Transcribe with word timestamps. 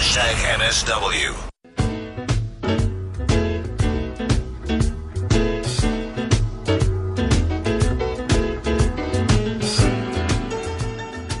Hashtag 0.00 0.36
MSW. 0.56 1.28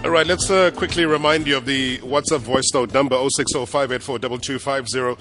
All 0.04 0.10
right, 0.10 0.26
let's 0.26 0.50
uh, 0.50 0.70
quickly 0.72 1.06
remind 1.06 1.46
you 1.46 1.56
of 1.56 1.64
the 1.64 2.00
WhatsApp 2.00 2.40
voice 2.40 2.70
note 2.74 2.92
number 2.92 3.16
0605842250. 3.16 5.18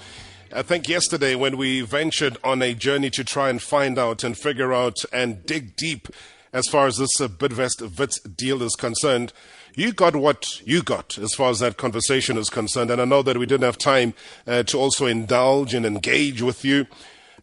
I 0.51 0.61
think 0.61 0.89
yesterday 0.89 1.35
when 1.35 1.55
we 1.55 1.79
ventured 1.79 2.37
on 2.43 2.61
a 2.61 2.73
journey 2.73 3.09
to 3.11 3.23
try 3.23 3.49
and 3.49 3.61
find 3.61 3.97
out 3.97 4.25
and 4.25 4.37
figure 4.37 4.73
out 4.73 4.97
and 5.13 5.45
dig 5.45 5.77
deep 5.77 6.09
as 6.51 6.67
far 6.67 6.87
as 6.87 6.97
this 6.97 7.21
uh, 7.21 7.29
Bidvest 7.29 8.35
deal 8.35 8.61
is 8.61 8.75
concerned, 8.75 9.31
you 9.75 9.93
got 9.93 10.15
what 10.15 10.61
you 10.67 10.81
got 10.83 11.17
as 11.17 11.33
far 11.33 11.49
as 11.49 11.59
that 11.59 11.77
conversation 11.77 12.37
is 12.37 12.49
concerned. 12.49 12.91
And 12.91 13.01
I 13.01 13.05
know 13.05 13.21
that 13.21 13.37
we 13.37 13.45
didn't 13.45 13.65
have 13.65 13.77
time 13.77 14.13
uh, 14.47 14.63
to 14.63 14.77
also 14.77 15.05
indulge 15.05 15.73
and 15.73 15.85
engage 15.85 16.41
with 16.41 16.65
you. 16.65 16.87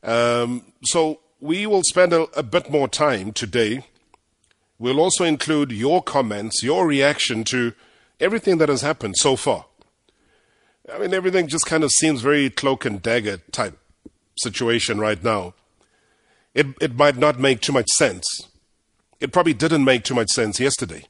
Um, 0.02 0.62
so 0.84 1.20
we 1.40 1.66
will 1.66 1.82
spend 1.82 2.12
a, 2.12 2.22
a 2.38 2.42
bit 2.42 2.70
more 2.70 2.88
time 2.88 3.32
today 3.32 3.82
We'll 4.78 5.00
also 5.00 5.24
include 5.24 5.72
your 5.72 6.02
comments, 6.02 6.62
your 6.62 6.86
reaction 6.86 7.44
to 7.44 7.72
everything 8.20 8.58
that 8.58 8.68
has 8.68 8.82
happened 8.82 9.16
so 9.16 9.36
far. 9.36 9.66
I 10.92 10.98
mean, 10.98 11.14
everything 11.14 11.48
just 11.48 11.66
kind 11.66 11.82
of 11.82 11.90
seems 11.90 12.20
very 12.20 12.50
cloak 12.50 12.84
and 12.84 13.02
dagger 13.02 13.38
type 13.52 13.78
situation 14.36 14.98
right 15.00 15.22
now. 15.22 15.54
It, 16.54 16.66
it 16.80 16.94
might 16.94 17.16
not 17.16 17.40
make 17.40 17.60
too 17.60 17.72
much 17.72 17.88
sense. 17.88 18.48
It 19.18 19.32
probably 19.32 19.54
didn't 19.54 19.84
make 19.84 20.04
too 20.04 20.14
much 20.14 20.28
sense 20.28 20.60
yesterday. 20.60 21.04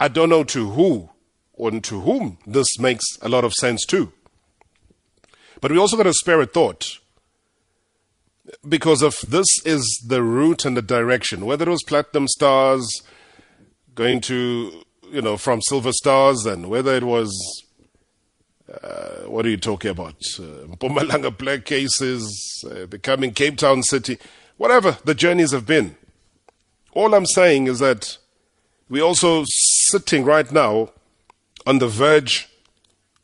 I 0.00 0.08
don't 0.08 0.28
know 0.28 0.44
to 0.44 0.70
who 0.70 1.10
or 1.52 1.70
to 1.70 2.00
whom 2.00 2.38
this 2.46 2.78
makes 2.78 3.04
a 3.20 3.28
lot 3.28 3.44
of 3.44 3.52
sense 3.52 3.84
too. 3.84 4.12
But 5.60 5.70
we 5.70 5.78
also 5.78 5.96
got 5.96 6.04
to 6.04 6.12
spare 6.12 6.40
a 6.40 6.46
thought 6.46 6.98
because 8.68 9.02
if 9.02 9.20
this 9.22 9.46
is 9.64 10.04
the 10.06 10.22
route 10.22 10.64
and 10.64 10.76
the 10.76 10.82
direction. 10.82 11.46
Whether 11.46 11.66
it 11.66 11.70
was 11.70 11.82
Platinum 11.84 12.28
Stars 12.28 13.02
going 13.94 14.20
to, 14.22 14.82
you 15.10 15.22
know, 15.22 15.36
from 15.36 15.60
Silver 15.62 15.92
Stars, 15.92 16.46
and 16.46 16.68
whether 16.68 16.94
it 16.94 17.04
was, 17.04 17.30
uh, 18.82 19.28
what 19.28 19.46
are 19.46 19.50
you 19.50 19.56
talking 19.56 19.90
about? 19.90 20.16
Uh, 20.38 21.30
Black 21.30 21.70
Aces, 21.70 22.64
uh, 22.70 22.86
becoming 22.86 23.32
Cape 23.32 23.56
Town 23.58 23.82
City, 23.82 24.18
whatever 24.56 24.98
the 25.04 25.14
journeys 25.14 25.52
have 25.52 25.66
been. 25.66 25.96
All 26.92 27.14
I'm 27.14 27.26
saying 27.26 27.66
is 27.66 27.78
that 27.78 28.18
we're 28.88 29.04
also 29.04 29.44
sitting 29.92 30.24
right 30.24 30.50
now 30.50 30.90
on 31.66 31.78
the 31.78 31.86
verge 31.86 32.48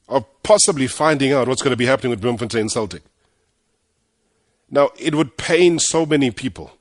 of 0.06 0.24
possibly 0.42 0.86
finding 0.86 1.32
out 1.32 1.48
what's 1.48 1.62
going 1.62 1.72
to 1.72 1.76
be 1.76 1.86
happening 1.86 2.10
with 2.10 2.20
Bloemfontein 2.20 2.68
Celtic. 2.68 3.02
Now, 4.70 4.90
it 4.98 5.14
would 5.14 5.38
pain 5.38 5.78
so 5.78 6.04
many 6.04 6.30
people 6.30 6.72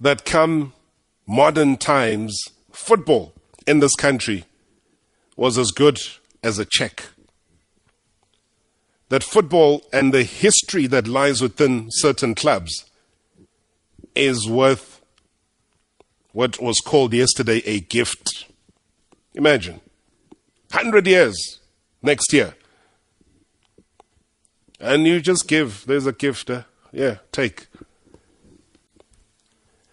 that 0.00 0.24
come 0.24 0.72
modern 1.24 1.76
times, 1.76 2.42
football 2.72 3.32
in 3.66 3.78
this 3.78 3.94
country 3.94 4.44
was 5.36 5.56
as 5.56 5.70
good 5.70 6.00
as 6.42 6.58
a 6.58 6.64
check. 6.64 7.04
That 9.08 9.22
football 9.22 9.82
and 9.92 10.12
the 10.12 10.24
history 10.24 10.88
that 10.88 11.06
lies 11.06 11.40
within 11.40 11.88
certain 11.90 12.34
clubs 12.34 12.84
is 14.16 14.48
worth 14.48 14.99
what 16.32 16.60
was 16.60 16.80
called 16.80 17.12
yesterday 17.12 17.62
a 17.64 17.80
gift. 17.80 18.46
Imagine, 19.34 19.80
100 20.72 21.06
years 21.06 21.60
next 22.02 22.32
year. 22.32 22.54
And 24.78 25.06
you 25.06 25.20
just 25.20 25.46
give. 25.46 25.84
There's 25.86 26.06
a 26.06 26.12
gift. 26.12 26.48
Uh, 26.48 26.62
yeah, 26.92 27.16
take. 27.32 27.66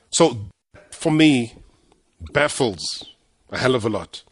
So, 0.10 0.48
for 0.92 1.12
me, 1.12 1.56
baffles 2.32 3.04
a 3.52 3.58
hell 3.58 3.76
of 3.76 3.86
a 3.86 3.90
lot. 3.90 4.24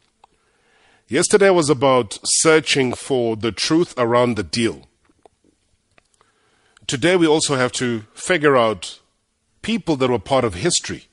Yesterday 1.08 1.50
was 1.50 1.70
about 1.70 2.18
searching 2.24 2.94
for 2.94 3.36
the 3.36 3.52
truth 3.52 3.94
around 3.98 4.36
the 4.36 4.44
deal. 4.44 4.88
Today, 6.88 7.16
we 7.16 7.28
also 7.28 7.56
have 7.56 7.72
to 7.74 8.06
figure 8.14 8.56
out 8.56 9.00
people 9.62 9.96
that 9.98 10.10
were 10.10 10.20
part 10.20 10.44
of 10.44 10.56
history. 10.56 11.08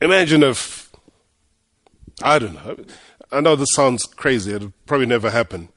Imagine 0.00 0.42
if, 0.42 0.90
I 2.22 2.38
don't 2.38 2.54
know, 2.54 2.76
I 3.30 3.40
know 3.40 3.54
this 3.54 3.74
sounds 3.74 4.04
crazy, 4.04 4.54
it'll 4.54 4.72
probably 4.86 5.06
never 5.06 5.30
happen. 5.30 5.68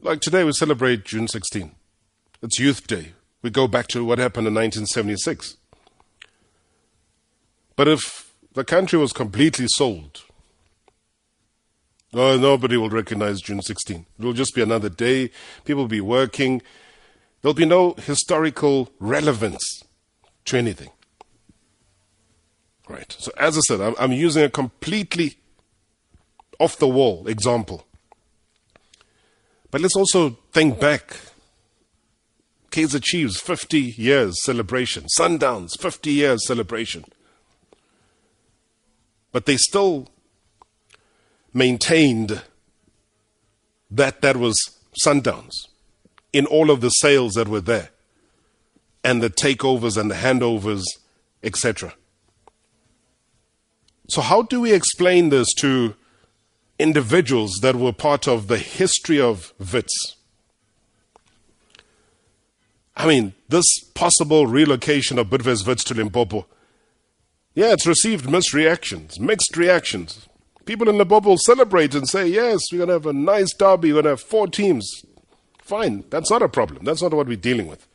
Like 0.00 0.20
today, 0.20 0.44
we 0.44 0.52
celebrate 0.52 1.04
June 1.04 1.26
16. 1.26 1.72
It's 2.40 2.60
Youth 2.60 2.86
Day. 2.86 3.14
We 3.42 3.50
go 3.50 3.66
back 3.66 3.88
to 3.88 4.04
what 4.04 4.18
happened 4.18 4.46
in 4.46 4.54
1976. 4.54 5.56
But 7.74 7.88
if 7.88 8.32
the 8.54 8.64
country 8.64 8.98
was 8.98 9.12
completely 9.12 9.66
sold, 9.68 10.22
oh, 12.14 12.38
nobody 12.38 12.76
will 12.76 12.90
recognize 12.90 13.40
June 13.40 13.60
16. 13.60 14.06
It 14.18 14.24
will 14.24 14.32
just 14.32 14.54
be 14.54 14.62
another 14.62 14.88
day. 14.88 15.30
People 15.64 15.82
will 15.82 15.88
be 15.88 16.00
working. 16.00 16.62
There'll 17.42 17.54
be 17.54 17.66
no 17.66 17.94
historical 17.94 18.90
relevance 19.00 19.82
to 20.44 20.56
anything. 20.56 20.90
Right. 22.88 23.14
So, 23.18 23.30
as 23.38 23.56
I 23.58 23.60
said, 23.60 23.94
I'm, 23.98 24.12
using 24.12 24.42
a 24.42 24.48
completely 24.48 25.36
off 26.58 26.78
the 26.78 26.88
wall 26.88 27.28
example. 27.28 27.86
But 29.70 29.82
let's 29.82 29.96
also 29.96 30.38
think 30.52 30.80
back. 30.80 31.16
Kaizer 32.70 33.02
Chiefs 33.02 33.40
50 33.40 33.78
years 33.80 34.42
celebration, 34.42 35.06
Sundowns 35.18 35.78
50 35.78 36.10
years 36.10 36.46
celebration. 36.46 37.04
But 39.32 39.46
they 39.46 39.56
still 39.56 40.08
maintained 41.52 42.42
that 43.90 44.20
that 44.22 44.36
was 44.36 44.56
Sundowns 45.04 45.52
in 46.32 46.46
all 46.46 46.70
of 46.70 46.80
the 46.80 46.90
sales 46.90 47.34
that 47.34 47.48
were 47.48 47.60
there 47.60 47.90
and 49.04 49.22
the 49.22 49.30
takeovers 49.30 49.96
and 49.96 50.10
the 50.10 50.16
handovers, 50.16 50.84
etc. 51.42 51.94
So, 54.08 54.22
how 54.22 54.42
do 54.42 54.60
we 54.60 54.72
explain 54.72 55.28
this 55.28 55.52
to 55.58 55.94
individuals 56.78 57.58
that 57.62 57.76
were 57.76 57.92
part 57.92 58.28
of 58.28 58.46
the 58.46 58.58
history 58.58 59.20
of 59.20 59.52
Wits. 59.58 60.16
I 62.96 63.06
mean, 63.06 63.34
this 63.48 63.66
possible 63.94 64.46
relocation 64.46 65.18
of 65.18 65.28
Bidvest 65.28 65.66
Wits 65.66 65.84
to 65.84 65.94
Limpopo, 65.94 66.46
yeah, 67.54 67.72
it's 67.72 67.86
received 67.86 68.30
mixed 68.30 68.54
reactions, 68.54 69.18
mixed 69.18 69.56
reactions. 69.56 70.28
People 70.64 70.88
in 70.88 70.98
Limpopo 70.98 71.36
celebrate 71.36 71.94
and 71.94 72.08
say, 72.08 72.26
yes, 72.26 72.60
we're 72.70 72.78
going 72.78 72.88
to 72.88 72.94
have 72.94 73.06
a 73.06 73.12
nice 73.12 73.52
derby, 73.54 73.88
we're 73.88 74.02
going 74.02 74.04
to 74.04 74.10
have 74.10 74.20
four 74.20 74.46
teams. 74.46 75.02
Fine, 75.62 76.04
that's 76.10 76.30
not 76.30 76.42
a 76.42 76.48
problem. 76.48 76.84
That's 76.84 77.02
not 77.02 77.14
what 77.14 77.26
we're 77.26 77.36
dealing 77.36 77.66
with. 77.66 77.86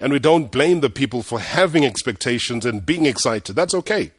And 0.00 0.12
we 0.12 0.18
don't 0.18 0.52
blame 0.52 0.80
the 0.80 0.90
people 0.90 1.22
for 1.22 1.40
having 1.40 1.84
expectations 1.84 2.64
and 2.64 2.86
being 2.86 3.06
excited. 3.06 3.56
That's 3.56 3.74
okay. 3.74 4.12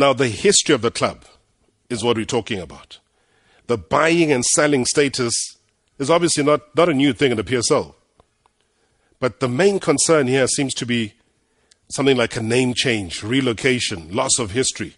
Now, 0.00 0.14
the 0.14 0.28
history 0.28 0.74
of 0.74 0.80
the 0.80 0.90
club 0.90 1.26
is 1.90 2.02
what 2.02 2.16
we're 2.16 2.24
talking 2.24 2.58
about. 2.58 3.00
The 3.66 3.76
buying 3.76 4.32
and 4.32 4.42
selling 4.42 4.86
status 4.86 5.58
is 5.98 6.08
obviously 6.08 6.42
not, 6.42 6.74
not 6.74 6.88
a 6.88 6.94
new 6.94 7.12
thing 7.12 7.32
in 7.32 7.36
the 7.36 7.44
PSL. 7.44 7.94
But 9.18 9.40
the 9.40 9.48
main 9.48 9.78
concern 9.78 10.26
here 10.26 10.46
seems 10.46 10.72
to 10.76 10.86
be 10.86 11.12
something 11.90 12.16
like 12.16 12.34
a 12.34 12.40
name 12.40 12.72
change, 12.72 13.22
relocation, 13.22 14.10
loss 14.10 14.38
of 14.38 14.52
history. 14.52 14.94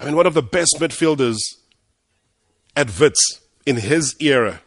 I 0.00 0.04
mean, 0.04 0.16
one 0.16 0.26
of 0.26 0.34
the 0.34 0.42
best 0.42 0.78
midfielders 0.80 1.38
at 2.74 2.98
Wits 2.98 3.40
in 3.64 3.76
his 3.76 4.16
era. 4.18 4.62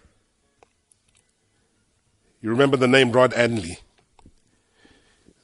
You 2.41 2.51
remember 2.51 2.77
the 2.77 2.87
name 2.87 3.11
Rod 3.11 3.33
Anley 3.33 3.79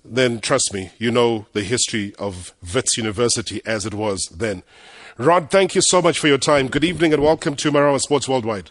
then 0.07 0.39
trust 0.39 0.73
me, 0.73 0.91
you 0.97 1.11
know 1.11 1.47
the 1.53 1.63
history 1.63 2.13
of 2.19 2.53
Wits 2.73 2.97
University 2.97 3.61
as 3.65 3.85
it 3.85 3.93
was 3.93 4.27
then. 4.35 4.63
Rod, 5.17 5.49
thank 5.49 5.75
you 5.75 5.81
so 5.81 6.01
much 6.01 6.19
for 6.19 6.27
your 6.27 6.37
time. 6.37 6.67
Good 6.67 6.83
evening 6.83 7.13
and 7.13 7.23
welcome 7.23 7.55
to 7.55 7.71
Marawa 7.71 7.99
Sports 7.99 8.27
Worldwide. 8.27 8.69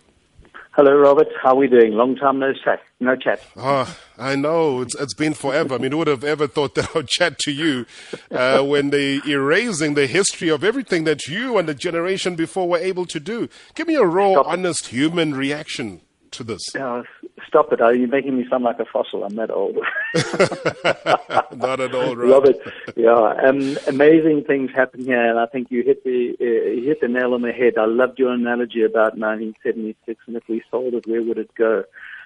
Hello, 0.72 0.92
Robert. 0.92 1.28
How 1.40 1.50
are 1.50 1.56
we 1.56 1.68
doing? 1.68 1.92
Long 1.92 2.16
time 2.16 2.40
no 2.40 2.52
chat. 2.52 2.80
No 2.98 3.14
chat. 3.14 3.40
Ah, 3.56 3.96
I 4.18 4.34
know. 4.34 4.80
It's, 4.80 4.94
it's 4.96 5.14
been 5.14 5.32
forever. 5.32 5.76
I 5.76 5.78
mean, 5.78 5.92
who 5.92 5.98
would 5.98 6.08
have 6.08 6.24
ever 6.24 6.48
thought 6.48 6.74
that 6.74 6.90
I 6.94 6.98
would 6.98 7.08
chat 7.08 7.38
to 7.40 7.52
you 7.52 7.86
uh, 8.30 8.62
when 8.62 8.90
they're 8.90 9.20
erasing 9.26 9.94
the 9.94 10.08
history 10.08 10.48
of 10.48 10.64
everything 10.64 11.04
that 11.04 11.28
you 11.28 11.58
and 11.58 11.68
the 11.68 11.74
generation 11.74 12.34
before 12.34 12.68
were 12.68 12.78
able 12.78 13.06
to 13.06 13.20
do? 13.20 13.48
Give 13.74 13.86
me 13.86 13.94
a 13.94 14.04
raw, 14.04 14.32
Stop. 14.32 14.48
honest 14.48 14.88
human 14.88 15.34
reaction 15.34 16.00
to 16.36 16.44
this? 16.44 16.74
Yeah, 16.74 17.02
stop 17.46 17.72
it. 17.72 17.80
Are 17.80 17.94
you 17.94 18.06
making 18.06 18.36
me 18.36 18.46
sound 18.48 18.64
like 18.64 18.78
a 18.78 18.84
fossil? 18.84 19.24
I'm 19.24 19.34
that 19.36 19.50
old. 19.50 19.76
Not 21.56 21.80
at 21.80 21.94
all, 21.94 22.16
right? 22.16 22.28
Robert. 22.28 22.56
Yeah, 22.96 23.34
um, 23.46 23.76
amazing 23.86 24.44
things 24.44 24.70
happen 24.74 25.04
here, 25.04 25.30
and 25.30 25.38
I 25.38 25.46
think 25.46 25.70
you 25.70 25.82
hit 25.82 26.04
the 26.04 26.36
uh, 26.40 26.70
you 26.70 26.84
hit 26.84 27.00
the 27.00 27.08
nail 27.08 27.34
on 27.34 27.42
the 27.42 27.52
head. 27.52 27.74
I 27.78 27.86
loved 27.86 28.18
your 28.18 28.32
analogy 28.32 28.82
about 28.82 29.16
1976, 29.18 30.20
and 30.26 30.36
if 30.36 30.42
we 30.48 30.62
sold 30.70 30.94
it, 30.94 31.06
where 31.06 31.22
would 31.22 31.38
it 31.38 31.54
go? 31.54 31.84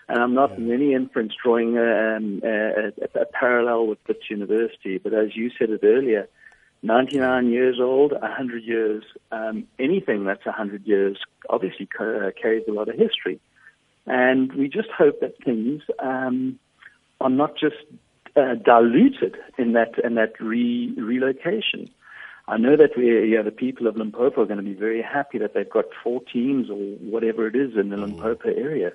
And 0.08 0.22
I'm 0.22 0.34
not 0.34 0.56
in 0.56 0.72
any 0.72 0.94
inference 0.94 1.34
drawing 1.42 1.76
a, 1.76 2.16
um, 2.16 2.40
a, 2.42 2.92
a, 3.02 3.22
a 3.22 3.26
parallel 3.26 3.88
with 3.88 3.98
Wits 4.08 4.30
University, 4.30 4.96
but 4.96 5.12
as 5.12 5.36
you 5.36 5.50
said 5.58 5.68
it 5.68 5.84
earlier, 5.84 6.28
99 6.82 7.50
years 7.50 7.78
old, 7.80 8.12
100 8.12 8.62
years, 8.62 9.04
um, 9.32 9.64
anything 9.78 10.24
that's 10.24 10.46
100 10.46 10.86
years 10.86 11.18
obviously 11.50 11.88
uh, 12.00 12.30
carries 12.40 12.64
a 12.68 12.72
lot 12.72 12.88
of 12.88 12.96
history. 12.96 13.40
And 14.08 14.52
we 14.54 14.68
just 14.68 14.88
hope 14.90 15.20
that 15.20 15.34
things 15.44 15.82
um, 15.98 16.58
are 17.20 17.28
not 17.28 17.56
just 17.58 17.76
uh, 18.36 18.54
diluted 18.54 19.36
in 19.58 19.74
that 19.74 19.98
in 20.02 20.14
that 20.14 20.40
re- 20.40 20.94
relocation. 20.96 21.90
I 22.46 22.56
know 22.56 22.76
that 22.76 22.96
we, 22.96 23.30
yeah, 23.30 23.42
the 23.42 23.50
people 23.50 23.86
of 23.86 23.96
Limpopo 23.96 24.40
are 24.40 24.46
going 24.46 24.56
to 24.56 24.62
be 24.62 24.72
very 24.72 25.02
happy 25.02 25.36
that 25.36 25.52
they've 25.52 25.68
got 25.68 25.84
four 26.02 26.22
teams 26.32 26.70
or 26.70 26.76
whatever 26.76 27.46
it 27.46 27.54
is 27.54 27.76
in 27.76 27.90
the 27.90 27.98
Limpopo 27.98 28.48
area. 28.48 28.92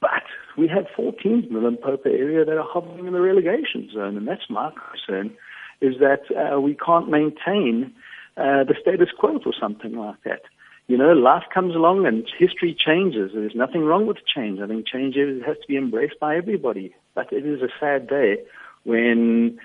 But 0.00 0.24
we 0.58 0.66
have 0.66 0.86
four 0.96 1.12
teams 1.12 1.44
in 1.46 1.54
the 1.54 1.60
Limpopo 1.60 2.10
area 2.10 2.44
that 2.44 2.58
are 2.58 2.66
hovering 2.68 3.06
in 3.06 3.12
the 3.12 3.20
relegation 3.20 3.88
zone, 3.92 4.16
and 4.16 4.26
that's 4.26 4.50
my 4.50 4.72
concern, 4.72 5.36
is 5.80 6.00
that 6.00 6.22
uh, 6.34 6.60
we 6.60 6.74
can't 6.74 7.08
maintain 7.08 7.94
uh, 8.36 8.64
the 8.64 8.74
status 8.80 9.10
quo 9.16 9.38
or 9.46 9.52
something 9.60 9.92
like 9.92 10.20
that. 10.24 10.42
You 10.90 10.98
know, 10.98 11.12
life 11.12 11.44
comes 11.54 11.76
along 11.76 12.04
and 12.04 12.26
history 12.36 12.76
changes. 12.76 13.30
There's 13.32 13.54
nothing 13.54 13.82
wrong 13.82 14.08
with 14.08 14.16
change. 14.26 14.58
I 14.58 14.66
think 14.66 14.88
change 14.88 15.14
has 15.46 15.56
to 15.56 15.68
be 15.68 15.76
embraced 15.76 16.18
by 16.18 16.36
everybody. 16.36 16.92
But 17.14 17.32
it 17.32 17.46
is 17.46 17.62
a 17.62 17.68
sad 17.78 18.08
day 18.08 18.38
when, 18.82 19.56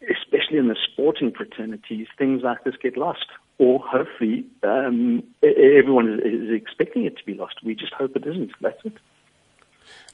especially 0.00 0.56
in 0.56 0.68
the 0.68 0.76
sporting 0.90 1.32
fraternities, 1.32 2.06
things 2.16 2.40
like 2.42 2.64
this 2.64 2.76
get 2.82 2.96
lost. 2.96 3.26
Or 3.58 3.80
hopefully, 3.80 4.46
um, 4.62 5.22
everyone 5.42 6.18
is 6.24 6.50
expecting 6.50 7.04
it 7.04 7.18
to 7.18 7.24
be 7.26 7.34
lost. 7.34 7.56
We 7.62 7.74
just 7.74 7.92
hope 7.92 8.16
it 8.16 8.26
isn't. 8.26 8.52
That's 8.62 8.82
it. 8.82 8.94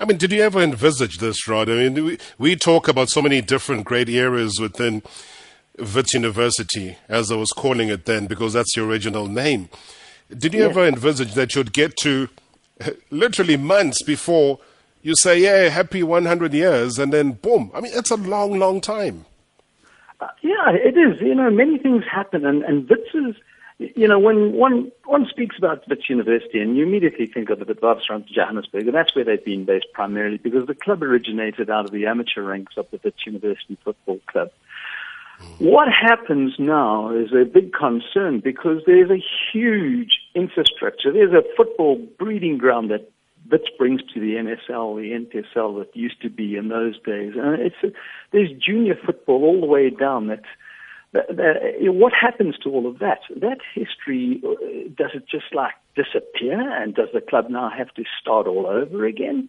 I 0.00 0.04
mean, 0.04 0.16
did 0.16 0.32
you 0.32 0.42
ever 0.42 0.60
envisage 0.60 1.18
this, 1.18 1.46
Rod? 1.46 1.70
I 1.70 1.74
mean, 1.74 2.04
we, 2.04 2.18
we 2.38 2.56
talk 2.56 2.88
about 2.88 3.08
so 3.08 3.22
many 3.22 3.40
different 3.40 3.84
great 3.84 4.08
areas 4.08 4.58
within 4.60 5.04
Wits 5.78 6.12
University, 6.12 6.98
as 7.08 7.30
I 7.30 7.36
was 7.36 7.52
calling 7.52 7.88
it 7.88 8.04
then, 8.04 8.26
because 8.26 8.54
that's 8.54 8.74
the 8.74 8.82
original 8.82 9.28
name. 9.28 9.68
Did 10.30 10.54
you 10.54 10.64
ever 10.64 10.84
envisage 10.86 11.34
that 11.34 11.54
you'd 11.54 11.72
get 11.72 11.96
to 11.98 12.28
literally 13.10 13.56
months 13.56 14.02
before 14.02 14.58
you 15.02 15.14
say, 15.16 15.40
yeah, 15.40 15.68
happy 15.68 16.02
100 16.02 16.52
years, 16.52 16.98
and 16.98 17.12
then 17.12 17.32
boom? 17.32 17.70
I 17.74 17.80
mean, 17.80 17.92
it's 17.94 18.10
a 18.10 18.16
long, 18.16 18.58
long 18.58 18.80
time. 18.80 19.24
Uh, 20.20 20.28
yeah, 20.42 20.70
it 20.70 20.96
is. 20.96 21.20
You 21.20 21.34
know, 21.34 21.50
many 21.50 21.78
things 21.78 22.04
happen, 22.10 22.44
and, 22.44 22.62
and 22.64 22.90
is 23.14 23.36
you 23.78 24.08
know, 24.08 24.18
when 24.18 24.52
one 24.52 24.90
one 25.04 25.26
speaks 25.26 25.58
about 25.58 25.86
Wits 25.88 26.08
University, 26.08 26.60
and 26.60 26.76
you 26.76 26.84
immediately 26.84 27.26
think 27.26 27.50
of 27.50 27.58
the 27.58 27.66
Witwatersrand 27.66 28.26
Johannesburg, 28.26 28.86
and 28.86 28.94
that's 28.94 29.14
where 29.14 29.24
they've 29.24 29.44
been 29.44 29.66
based 29.66 29.86
primarily 29.92 30.38
because 30.38 30.66
the 30.66 30.74
club 30.74 31.02
originated 31.02 31.68
out 31.68 31.84
of 31.84 31.90
the 31.90 32.06
amateur 32.06 32.42
ranks 32.42 32.78
of 32.78 32.86
the 32.90 32.98
Wits 33.04 33.26
University 33.26 33.76
Football 33.84 34.20
Club. 34.26 34.50
What 35.58 35.88
happens 35.88 36.54
now 36.58 37.10
is 37.10 37.32
a 37.32 37.44
big 37.44 37.72
concern 37.72 38.40
because 38.40 38.82
there's 38.86 39.10
a 39.10 39.22
huge 39.52 40.18
infrastructure. 40.34 41.12
There's 41.12 41.32
a 41.32 41.42
football 41.56 41.96
breeding 42.18 42.58
ground 42.58 42.90
that 42.90 43.10
Wits 43.50 43.68
brings 43.78 44.02
to 44.12 44.20
the 44.20 44.34
NSL, 44.34 44.96
the 44.96 45.12
NPSL 45.12 45.78
that 45.78 45.96
used 45.96 46.20
to 46.22 46.28
be 46.28 46.56
in 46.56 46.68
those 46.68 46.94
days. 47.00 47.34
And 47.36 47.60
it's 47.60 47.76
a, 47.82 47.88
there's 48.32 48.50
junior 48.52 48.96
football 49.06 49.44
all 49.44 49.60
the 49.60 49.66
way 49.66 49.88
down 49.88 50.26
that 50.26 50.42
that 51.12 51.76
what 51.80 52.12
happens 52.12 52.56
to 52.58 52.70
all 52.70 52.86
of 52.86 52.98
that? 52.98 53.20
That 53.36 53.58
history, 53.74 54.42
uh, 54.44 54.88
does 54.96 55.12
it 55.14 55.24
just 55.30 55.54
like 55.54 55.74
disappear? 55.94 56.60
And 56.60 56.94
does 56.94 57.08
the 57.14 57.20
club 57.20 57.46
now 57.48 57.70
have 57.70 57.92
to 57.94 58.04
start 58.20 58.46
all 58.46 58.66
over 58.66 59.06
again? 59.06 59.48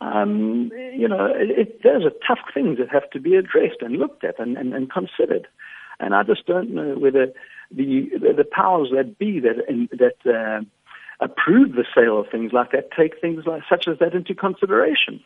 Um, 0.00 0.70
you 0.94 1.08
know, 1.08 1.32
it, 1.34 1.82
those 1.82 2.04
are 2.04 2.12
tough 2.26 2.40
things 2.52 2.78
that 2.78 2.90
have 2.90 3.08
to 3.10 3.20
be 3.20 3.34
addressed 3.34 3.80
and 3.80 3.96
looked 3.96 4.24
at 4.24 4.38
and, 4.38 4.56
and, 4.56 4.74
and 4.74 4.90
considered. 4.90 5.46
And 5.98 6.14
I 6.14 6.22
just 6.22 6.46
don't 6.46 6.70
know 6.70 6.98
whether 6.98 7.32
the 7.70 8.10
the 8.18 8.44
powers 8.44 8.90
that 8.94 9.18
be 9.18 9.40
that 9.40 9.56
that 9.92 10.30
uh, 10.30 10.62
approve 11.24 11.72
the 11.72 11.86
sale 11.94 12.20
of 12.20 12.28
things 12.28 12.52
like 12.52 12.72
that 12.72 12.90
take 12.92 13.18
things 13.20 13.46
like 13.46 13.62
such 13.68 13.88
as 13.88 13.98
that 13.98 14.12
into 14.14 14.34
consideration. 14.34 15.22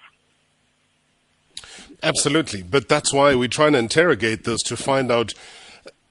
Absolutely, 2.03 2.63
but 2.63 2.89
that's 2.89 3.13
why 3.13 3.35
we're 3.35 3.49
trying 3.49 3.73
to 3.73 3.79
interrogate 3.79 4.45
this 4.45 4.63
to 4.63 4.77
find 4.77 5.11
out 5.11 5.35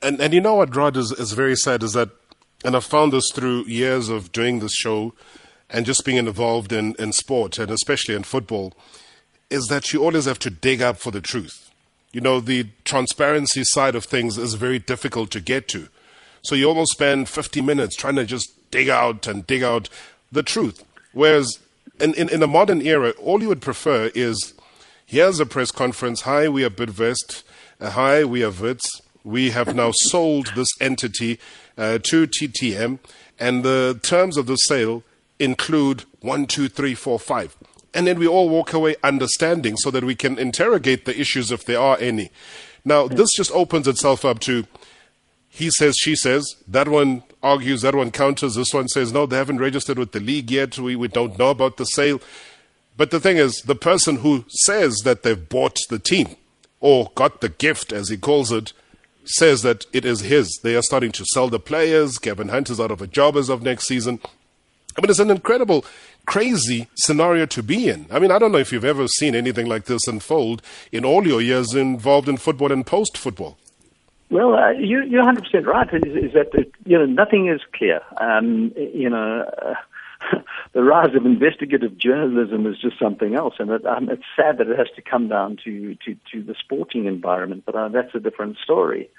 and 0.02 0.20
and 0.20 0.34
you 0.34 0.42
know 0.42 0.56
what, 0.56 0.76
Rod 0.76 0.98
is, 0.98 1.12
is 1.12 1.34
very 1.34 1.56
sad 1.56 1.84
is 1.84 1.94
that, 1.94 2.10
and 2.64 2.76
I've 2.76 2.86
found 2.86 3.14
this 3.14 3.32
through 3.34 3.66
years 3.66 4.10
of 4.10 4.32
doing 4.32 4.60
this 4.60 4.74
show, 4.74 5.14
and 5.69 5.86
just 5.86 6.06
being 6.06 6.18
involved 6.18 6.71
in 6.71 6.95
in 6.95 7.12
sport 7.12 7.60
and 7.60 7.71
especially 7.71 8.16
in 8.16 8.24
football, 8.24 8.74
is 9.50 9.68
that 9.68 9.94
you 9.94 10.04
always 10.04 10.25
have 10.25 10.39
to 10.39 10.50
dig 10.50 10.81
up 10.81 10.98
for 10.98 11.12
the 11.12 11.21
truth. 11.21 11.71
You 12.12 12.21
know, 12.21 12.39
the 12.39 12.68
transparency 12.86 13.63
side 13.63 13.95
of 13.95 14.06
things 14.06 14.38
is 14.38 14.56
very 14.56 14.80
difficult 14.80 15.31
to 15.31 15.39
get 15.39 15.68
to, 15.69 15.89
so 16.42 16.56
you 16.56 16.68
almost 16.68 16.94
spend 16.94 17.30
50 17.30 17.62
minutes 17.62 17.95
trying 17.95 18.16
to 18.16 18.25
just 18.25 18.50
dig 18.71 18.89
out 18.89 19.27
and 19.27 19.45
dig 19.45 19.63
out 19.63 19.89
the 20.31 20.44
truth. 20.44 20.83
Whereas 21.13 21.60
in, 22.00 22.13
in, 22.16 22.30
in 22.30 22.44
a 22.44 22.48
modern 22.48 22.81
era, 22.81 23.12
all 23.21 23.42
you 23.42 23.48
would 23.50 23.62
prefer 23.62 24.12
is 24.16 24.54
here's 25.06 25.39
a 25.39 25.45
press 25.45 25.71
conference. 25.71 26.21
Hi, 26.21 26.48
we 26.48 26.63
are 26.63 26.69
Bidvest. 26.69 27.44
Uh, 27.80 27.92
hi, 27.92 28.24
we 28.24 28.44
are 28.44 28.51
Wits 28.51 29.01
we 29.24 29.51
have 29.51 29.75
now 29.75 29.92
sold 29.92 30.48
this 30.56 30.69
entity 30.80 31.39
uh, 31.77 32.00
to 32.04 32.27
TTM, 32.27 33.00
and 33.39 33.63
the 33.63 34.00
terms 34.04 34.38
of 34.38 34.48
the 34.48 34.56
sale 34.56 35.04
include 35.40 36.04
one, 36.20 36.46
two, 36.46 36.70
three, 36.70 36.96
four, 36.96 37.20
five. 37.20 37.56
And 37.94 38.06
then 38.06 38.20
we 38.20 38.28
all 38.28 38.50
walk 38.50 38.74
away 38.74 38.96
understanding 39.04 39.78
so 39.78 39.90
that 39.92 40.04
we 40.04 40.16
can 40.16 40.38
interrogate 40.38 41.06
the 41.06 41.20
issues 41.20 41.52
if 41.52 41.66
there 41.66 41.80
are 41.80 41.98
any. 42.00 42.30
Now, 42.86 43.08
hmm. 43.08 43.16
this 43.16 43.32
just 43.36 43.52
opens 43.52 43.88
itself 43.88 44.26
up 44.26 44.40
to 44.42 44.66
he 45.50 45.70
says, 45.72 45.98
she 45.98 46.16
says, 46.16 46.56
that 46.68 46.88
one 46.88 47.24
argues, 47.42 47.82
that 47.82 47.96
one 47.96 48.12
counters, 48.12 48.56
this 48.56 48.74
one 48.74 48.88
says, 48.88 49.12
no, 49.12 49.26
they 49.26 49.36
haven't 49.36 49.58
registered 49.58 49.98
with 49.98 50.12
the 50.12 50.20
league 50.20 50.52
yet, 50.52 50.78
we, 50.78 50.96
we 50.96 51.08
don't 51.08 51.40
know 51.40 51.50
about 51.50 51.78
the 51.78 51.86
sale. 51.86 52.22
But 52.96 53.12
the 53.12 53.20
thing 53.20 53.38
is, 53.38 53.64
the 53.64 53.76
person 53.76 54.18
who 54.18 54.46
says 54.48 55.02
that 55.06 55.24
they've 55.24 55.50
bought 55.50 55.80
the 55.90 56.00
team 56.00 56.36
or 56.80 57.12
got 57.16 57.42
the 57.42 57.50
gift, 57.50 57.92
as 57.92 58.10
he 58.10 58.18
calls 58.18 58.52
it, 58.52 58.74
says 59.26 59.62
that 59.64 59.86
it 59.92 60.06
is 60.06 60.22
his. 60.22 60.60
They 60.64 60.76
are 60.76 60.82
starting 60.82 61.12
to 61.14 61.26
sell 61.26 61.50
the 61.50 61.60
players. 61.60 62.18
Gavin 62.18 62.50
Hunt 62.50 62.69
is 62.69 62.80
out 62.80 62.92
of 62.92 63.02
a 63.02 63.08
job 63.08 63.36
as 63.36 63.50
of 63.50 63.62
next 63.62 63.88
season. 63.88 64.19
I 64.98 65.02
mean, 65.02 65.10
it's 65.10 65.19
an 65.19 65.31
incredible, 65.31 65.86
crazy 66.26 66.88
scenario 66.96 67.46
to 67.48 67.64
be 67.64 67.90
in. 67.90 68.08
I 68.12 68.19
mean, 68.19 68.31
I 68.31 68.40
don't 68.40 68.52
know 68.52 68.58
if 68.58 68.72
you've 68.72 68.86
ever 68.86 69.08
seen 69.08 69.36
anything 69.36 69.68
like 69.68 69.86
this 69.86 70.08
unfold 70.08 70.62
in 70.92 71.06
all 71.06 71.26
your 71.28 71.42
years 71.42 71.74
involved 71.74 72.28
in 72.28 72.38
football 72.38 72.72
and 72.72 72.86
post 72.86 73.18
football. 73.18 73.58
Well, 74.30 74.54
uh, 74.54 74.72
you, 74.72 75.04
you're 75.04 75.24
100% 75.24 75.66
right. 75.66 75.88
Is, 75.94 76.26
is 76.26 76.34
that 76.34 76.72
you 76.86 76.98
know 76.98 77.06
nothing 77.06 77.48
is 77.48 77.62
clear. 77.74 78.02
Um, 78.18 78.72
you 78.76 79.10
know, 79.10 79.46
uh, 79.62 80.38
the 80.74 80.84
rise 80.84 81.16
of 81.16 81.26
investigative 81.26 81.98
journalism 81.98 82.68
is 82.68 82.78
just 82.80 83.00
something 83.00 83.36
else, 83.36 83.56
and 83.58 83.72
it, 83.72 83.86
um, 83.86 84.10
it's 84.10 84.24
sad 84.36 84.60
that 84.60 84.69
it 84.69 84.78
has 84.78 84.88
to 84.96 85.02
come 85.02 85.30
down 85.30 85.58
to 85.66 85.96
to, 86.06 86.16
to 86.31 86.44
the 86.44 86.56
sporting 86.60 87.06
environment. 87.06 87.64
But 87.66 87.76
uh, 87.76 87.90
that's 87.90 88.14
a 88.14 88.19
different 88.19 88.58
story. 88.64 89.10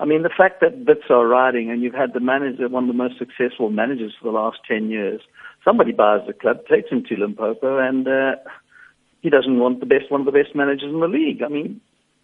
I 0.00 0.04
mean, 0.04 0.22
the 0.22 0.30
fact 0.30 0.60
that 0.60 0.84
bits 0.84 1.10
are 1.10 1.26
riding, 1.26 1.70
and 1.70 1.82
you've 1.82 1.94
had 1.94 2.12
the 2.12 2.20
manager, 2.20 2.68
one 2.68 2.84
of 2.84 2.88
the 2.88 2.94
most 2.94 3.18
successful 3.18 3.70
managers 3.70 4.14
for 4.20 4.30
the 4.30 4.38
last 4.38 4.58
ten 4.66 4.90
years. 4.90 5.20
Somebody 5.64 5.92
buys 5.92 6.20
the 6.26 6.32
club, 6.32 6.58
takes 6.70 6.90
him 6.90 7.04
to 7.08 7.16
Limpopo, 7.16 7.78
and 7.78 8.06
uh, 8.06 8.36
he 9.22 9.30
doesn't 9.30 9.58
want 9.58 9.80
the 9.80 9.86
best, 9.86 10.10
one 10.10 10.20
of 10.20 10.26
the 10.26 10.32
best 10.32 10.54
managers 10.54 10.92
in 10.92 11.00
the 11.00 11.08
league. 11.08 11.42
I 11.42 11.48
mean, 11.48 11.80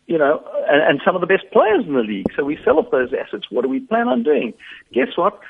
you 0.07 0.19
know, 0.19 0.43
and, 0.69 0.83
and 0.83 1.01
some 1.05 1.17
of 1.17 1.21
the 1.21 1.27
best 1.27 1.45
players 1.53 1.85
in 1.87 1.95
the 1.95 2.01
league. 2.01 2.27
So 2.37 2.45
we 2.45 2.59
sell 2.65 2.79
off 2.79 2.93
those 2.93 3.11
assets. 3.13 3.47
What 3.51 3.63
do 3.63 3.69
we 3.69 3.81
plan 3.81 4.07
on 4.07 4.23
doing? 4.23 4.55
Guess 4.93 5.17
what? 5.17 5.41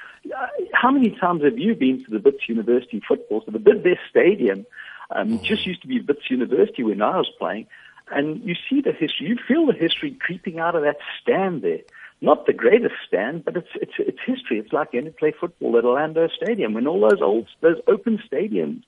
how 0.72 0.90
many 0.90 1.10
times 1.20 1.42
have 1.44 1.58
you 1.58 1.74
been 1.74 2.04
to 2.04 2.10
the 2.10 2.18
Wits 2.18 2.48
University 2.48 3.02
football? 3.06 3.42
So 3.44 3.52
the 3.52 3.58
Bidvest 3.58 3.98
Stadium 4.08 4.66
um, 5.10 5.38
just 5.42 5.66
used 5.66 5.82
to 5.82 5.88
be 5.88 6.00
Wits 6.00 6.30
University 6.30 6.82
when 6.82 7.02
I 7.02 7.16
was 7.16 7.30
playing, 7.38 7.66
and 8.10 8.42
you 8.42 8.54
see 8.68 8.80
the 8.80 8.92
history. 8.92 9.26
You 9.28 9.36
feel 9.46 9.66
the 9.66 9.72
history 9.72 10.16
creeping 10.18 10.58
out 10.58 10.74
of 10.74 10.82
that 10.82 10.96
stand 11.20 11.62
there. 11.62 11.80
Not 12.20 12.46
the 12.46 12.52
greatest 12.52 12.94
stand, 13.06 13.44
but 13.44 13.56
it's 13.56 13.68
it's 13.74 13.92
it's 13.98 14.18
history. 14.24 14.58
It's 14.58 14.72
like 14.72 14.92
when 14.92 15.04
you 15.04 15.10
play 15.10 15.32
football 15.38 15.76
at 15.76 15.84
Orlando 15.84 16.28
Stadium 16.28 16.74
when 16.74 16.86
all 16.86 17.00
those 17.00 17.20
old 17.20 17.48
those 17.60 17.76
open 17.86 18.18
stadiums 18.30 18.82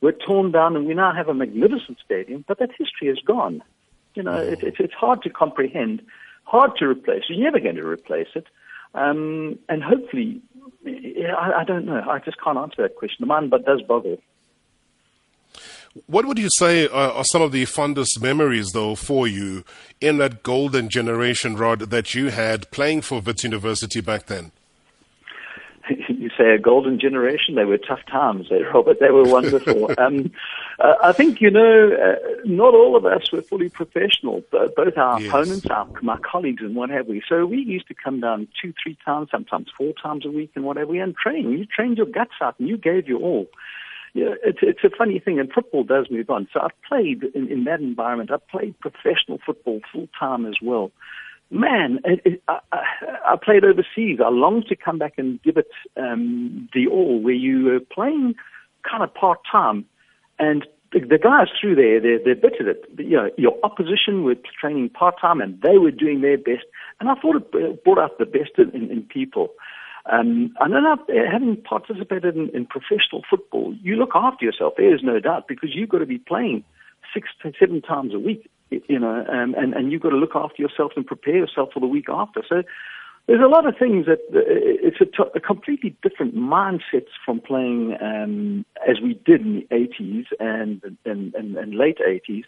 were 0.00 0.12
torn 0.12 0.52
down, 0.52 0.76
and 0.76 0.86
we 0.86 0.94
now 0.94 1.14
have 1.14 1.28
a 1.28 1.34
magnificent 1.34 1.98
stadium. 2.04 2.44
But 2.46 2.58
that 2.58 2.70
history 2.76 3.08
is 3.08 3.18
gone. 3.24 3.62
You 4.14 4.22
know, 4.22 4.32
mm. 4.32 4.62
it's 4.62 4.78
it's 4.78 4.94
hard 4.94 5.22
to 5.22 5.30
comprehend, 5.30 6.02
hard 6.44 6.76
to 6.78 6.86
replace. 6.86 7.22
You're 7.28 7.42
never 7.42 7.60
going 7.60 7.76
to 7.76 7.86
replace 7.86 8.28
it. 8.34 8.46
Um, 8.94 9.58
and 9.68 9.82
hopefully, 9.82 10.40
I, 10.86 11.52
I, 11.60 11.64
don't 11.64 11.84
know. 11.84 12.00
I 12.08 12.20
just 12.20 12.40
can't 12.40 12.58
answer 12.58 12.82
that 12.82 12.94
question. 12.96 13.16
The 13.20 13.26
mind 13.26 13.50
but 13.50 13.64
does 13.64 13.82
boggle. 13.82 14.18
What 16.06 16.26
would 16.26 16.38
you 16.38 16.48
say 16.50 16.88
are 16.88 17.24
some 17.24 17.40
of 17.40 17.52
the 17.52 17.66
fondest 17.66 18.20
memories, 18.20 18.72
though, 18.72 18.96
for 18.96 19.28
you 19.28 19.64
in 20.00 20.18
that 20.18 20.42
golden 20.42 20.88
generation, 20.88 21.56
Rod, 21.56 21.78
that 21.90 22.14
you 22.14 22.30
had 22.30 22.68
playing 22.72 23.02
for 23.02 23.20
Wits 23.20 23.44
University 23.44 24.00
back 24.00 24.26
then? 24.26 24.50
You 26.08 26.30
say 26.38 26.54
a 26.54 26.58
golden 26.58 26.98
generation. 26.98 27.54
They 27.54 27.66
were 27.66 27.76
tough 27.76 28.00
times, 28.10 28.46
eh, 28.50 28.60
Robert. 28.72 28.98
They 28.98 29.10
were 29.10 29.24
wonderful. 29.24 29.90
um, 29.98 30.32
uh, 30.78 30.94
I 31.02 31.12
think, 31.12 31.42
you 31.42 31.50
know, 31.50 31.90
uh, 31.92 32.14
not 32.46 32.72
all 32.72 32.96
of 32.96 33.04
us 33.04 33.30
were 33.30 33.42
fully 33.42 33.68
professional, 33.68 34.42
but 34.50 34.74
both 34.74 34.96
our 34.96 35.20
yes. 35.20 35.28
opponents, 35.28 35.66
our, 35.66 35.86
my 36.00 36.16
colleagues, 36.20 36.62
and 36.62 36.74
what 36.74 36.88
have 36.88 37.06
we. 37.08 37.22
So 37.28 37.44
we 37.44 37.58
used 37.58 37.88
to 37.88 37.94
come 37.94 38.20
down 38.20 38.48
two, 38.60 38.72
three 38.82 38.96
times, 39.04 39.28
sometimes 39.30 39.68
four 39.76 39.92
times 40.02 40.24
a 40.24 40.30
week, 40.30 40.52
and 40.54 40.64
whatever, 40.64 40.92
we 40.92 40.98
and 40.98 41.14
train. 41.14 41.50
You 41.50 41.66
trained 41.66 41.98
your 41.98 42.06
guts 42.06 42.32
out, 42.40 42.58
and 42.58 42.68
you 42.68 42.78
gave 42.78 43.06
your 43.06 43.20
all. 43.20 43.46
Yeah, 44.14 44.34
it's 44.44 44.60
it's 44.62 44.84
a 44.84 44.96
funny 44.96 45.18
thing, 45.18 45.40
and 45.40 45.52
football 45.52 45.82
does 45.82 46.06
move 46.08 46.30
on. 46.30 46.46
So 46.52 46.60
I've 46.60 46.80
played 46.88 47.24
in, 47.34 47.48
in 47.50 47.64
that 47.64 47.80
environment. 47.80 48.30
I've 48.30 48.46
played 48.46 48.78
professional 48.78 49.38
football 49.44 49.80
full 49.92 50.08
time 50.18 50.46
as 50.46 50.54
well. 50.62 50.92
Man, 51.50 51.98
it, 52.04 52.20
it, 52.24 52.42
I, 52.48 52.60
I 53.26 53.36
played 53.36 53.64
overseas. 53.64 54.20
I 54.24 54.28
long 54.28 54.62
to 54.68 54.76
come 54.76 54.98
back 54.98 55.14
and 55.18 55.42
give 55.42 55.56
it 55.56 55.68
um, 55.96 56.68
the 56.72 56.86
all, 56.86 57.20
where 57.20 57.34
you 57.34 57.64
were 57.64 57.80
playing 57.80 58.36
kind 58.88 59.02
of 59.02 59.12
part 59.12 59.40
time, 59.50 59.84
and 60.38 60.64
the, 60.92 61.00
the 61.00 61.18
guys 61.18 61.48
through 61.60 61.74
there, 61.74 62.00
they're, 62.00 62.20
they're 62.24 62.36
bit 62.36 62.60
of 62.60 62.68
it. 62.68 62.84
You 62.96 63.16
know, 63.16 63.30
your 63.36 63.58
opposition 63.64 64.22
were 64.22 64.36
training 64.60 64.90
part 64.90 65.20
time, 65.20 65.40
and 65.40 65.60
they 65.60 65.76
were 65.76 65.90
doing 65.90 66.20
their 66.20 66.38
best. 66.38 66.66
And 67.00 67.10
I 67.10 67.14
thought 67.14 67.36
it 67.36 67.84
brought 67.84 67.98
out 67.98 68.18
the 68.18 68.26
best 68.26 68.52
in, 68.58 68.90
in 68.90 69.02
people. 69.02 69.48
Um, 70.10 70.54
and 70.60 70.74
then 70.74 70.84
having 71.32 71.56
participated 71.56 72.36
in, 72.36 72.50
in 72.50 72.66
professional 72.66 73.22
football, 73.28 73.74
you 73.82 73.96
look 73.96 74.10
after 74.14 74.44
yourself. 74.44 74.74
There 74.76 74.94
is 74.94 75.02
no 75.02 75.18
doubt 75.18 75.48
because 75.48 75.70
you've 75.74 75.88
got 75.88 75.98
to 75.98 76.06
be 76.06 76.18
playing 76.18 76.62
six 77.14 77.28
to 77.42 77.52
seven 77.58 77.80
times 77.80 78.12
a 78.12 78.18
week, 78.18 78.50
you 78.70 78.98
know, 78.98 79.24
um, 79.28 79.54
and 79.56 79.72
and 79.72 79.90
you've 79.90 80.02
got 80.02 80.10
to 80.10 80.16
look 80.16 80.34
after 80.34 80.60
yourself 80.60 80.92
and 80.96 81.06
prepare 81.06 81.36
yourself 81.36 81.70
for 81.72 81.80
the 81.80 81.86
week 81.86 82.06
after. 82.10 82.42
So 82.46 82.62
there's 83.26 83.40
a 83.40 83.48
lot 83.48 83.66
of 83.66 83.76
things 83.78 84.04
that 84.04 84.18
uh, 84.34 84.42
it's 84.44 85.00
a, 85.00 85.06
t- 85.06 85.30
a 85.34 85.40
completely 85.40 85.96
different 86.02 86.36
mindset 86.36 87.06
from 87.24 87.40
playing 87.40 87.96
um, 88.02 88.66
as 88.86 89.00
we 89.02 89.14
did 89.24 89.40
in 89.40 89.64
the 89.70 89.74
80s 89.74 90.26
and 90.38 90.82
and, 91.06 91.34
and, 91.34 91.56
and 91.56 91.74
late 91.74 91.98
80s 92.06 92.44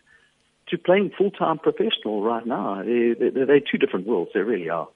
to 0.69 0.77
playing 0.77 1.13
full 1.17 1.31
time 1.31 1.59
professional 1.59 2.23
right 2.23 2.47
now. 2.47 2.83
They, 2.83 3.15
they, 3.19 3.31
they're 3.31 3.61
two 3.61 3.79
different 3.79 4.07
worlds. 4.07 4.33
They 4.35 4.41
really 4.41 4.69
are. 4.69 4.89